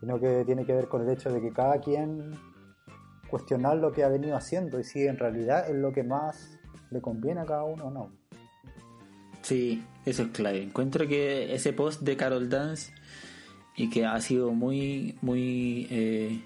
sino 0.01 0.19
que 0.19 0.45
tiene 0.45 0.67
que 0.67 0.73
ver 0.73 0.89
con 0.89 1.03
el 1.03 1.11
hecho 1.11 1.33
de 1.33 1.41
que 1.41 1.53
cada 1.53 1.81
quien 1.81 2.33
cuestionar 3.31 3.77
lo 3.77 3.93
que 3.93 4.03
ha 4.03 4.09
venido 4.09 4.37
haciendo 4.37 4.81
y 4.81 4.85
si 4.85 5.07
en 5.07 5.17
realidad 5.17 5.71
es 5.71 5.77
lo 5.77 5.93
que 5.93 6.03
más 6.03 6.59
le 6.91 7.01
conviene 7.01 7.43
a 7.43 7.47
cada 7.47 7.63
uno 7.63 7.85
o 7.85 7.91
no. 7.93 8.11
Sí, 9.43 9.85
eso 10.05 10.25
es 10.25 10.29
clave. 10.31 10.61
Encuentro 10.61 11.07
que 11.07 11.55
ese 11.55 11.73
post 11.73 12.03
de 12.03 12.17
Carol 12.17 12.49
Dance 12.49 12.93
y 13.77 13.91
que 13.91 14.05
ha 14.07 14.21
sido 14.21 14.53
muy, 14.53 15.15
muy 15.21 15.87
eh, 15.91 16.41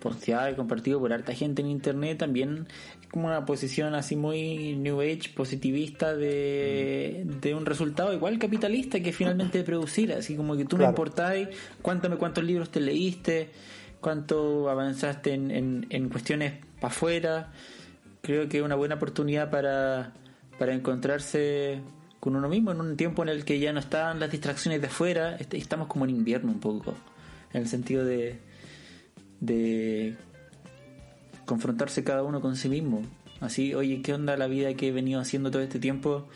posteado 0.00 0.50
y 0.50 0.54
compartido 0.54 0.98
por 1.00 1.12
harta 1.12 1.32
gente 1.34 1.62
en 1.62 1.68
internet 1.68 2.18
también 2.18 2.66
es 3.00 3.08
como 3.08 3.28
una 3.28 3.44
posición 3.46 3.94
así 3.94 4.16
muy 4.16 4.74
New 4.76 5.00
Age 5.00 5.30
positivista 5.34 6.14
de, 6.14 7.24
de 7.40 7.54
un 7.54 7.64
resultado 7.64 8.12
igual 8.12 8.38
capitalista 8.38 9.00
que 9.00 9.12
finalmente 9.12 9.58
de 9.58 9.64
producir, 9.64 10.12
así 10.12 10.36
como 10.36 10.56
que 10.56 10.64
tú 10.64 10.76
no 10.76 10.80
Claro. 10.80 10.90
importáis 10.92 11.48
cuánto, 11.82 12.16
cuántos 12.18 12.44
libros 12.44 12.70
te 12.70 12.80
leíste, 12.80 13.50
cuánto 14.00 14.68
avanzaste 14.68 15.32
en, 15.34 15.50
en, 15.50 15.86
en 15.90 16.08
cuestiones 16.08 16.54
para 16.80 16.92
afuera. 16.92 17.52
Creo 18.22 18.48
que 18.48 18.58
es 18.58 18.64
una 18.64 18.74
buena 18.74 18.96
oportunidad 18.96 19.50
para, 19.50 20.12
para 20.58 20.74
encontrarse 20.74 21.80
con 22.26 22.34
uno 22.34 22.48
mismo 22.48 22.72
en 22.72 22.80
un 22.80 22.96
tiempo 22.96 23.22
en 23.22 23.28
el 23.28 23.44
que 23.44 23.60
ya 23.60 23.72
no 23.72 23.78
están 23.78 24.18
las 24.18 24.32
distracciones 24.32 24.80
de 24.80 24.88
afuera, 24.88 25.36
est- 25.36 25.54
estamos 25.54 25.86
como 25.86 26.04
en 26.06 26.10
invierno 26.10 26.50
un 26.50 26.58
poco, 26.58 26.92
en 27.52 27.62
el 27.62 27.68
sentido 27.68 28.04
de, 28.04 28.40
de 29.38 30.16
confrontarse 31.44 32.02
cada 32.02 32.24
uno 32.24 32.40
con 32.40 32.56
sí 32.56 32.68
mismo. 32.68 33.02
Así, 33.40 33.74
oye, 33.74 34.02
¿qué 34.02 34.12
onda 34.12 34.36
la 34.36 34.48
vida 34.48 34.74
que 34.74 34.88
he 34.88 34.92
venido 34.92 35.20
haciendo 35.20 35.52
todo 35.52 35.62
este 35.62 35.78
tiempo? 35.78 36.26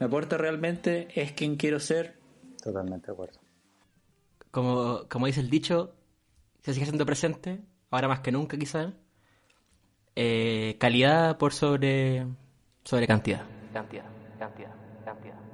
¿Me 0.00 0.06
aporta 0.06 0.36
realmente? 0.36 1.06
¿Es 1.14 1.30
quien 1.30 1.54
quiero 1.54 1.78
ser? 1.78 2.16
Totalmente 2.60 3.06
de 3.06 3.12
acuerdo. 3.12 3.38
Como, 4.50 5.04
como 5.08 5.26
dice 5.26 5.40
el 5.42 5.48
dicho, 5.48 5.94
se 6.64 6.74
sigue 6.74 6.86
siendo 6.86 7.06
presente, 7.06 7.60
ahora 7.90 8.08
más 8.08 8.18
que 8.18 8.32
nunca 8.32 8.58
quizás. 8.58 8.92
Eh, 10.16 10.76
calidad 10.80 11.38
por 11.38 11.52
sobre, 11.52 12.26
sobre 12.82 13.06
cantidad. 13.06 13.44
Cantidad, 13.72 14.06
cantidad, 14.40 14.72
cambiar. 15.10 15.49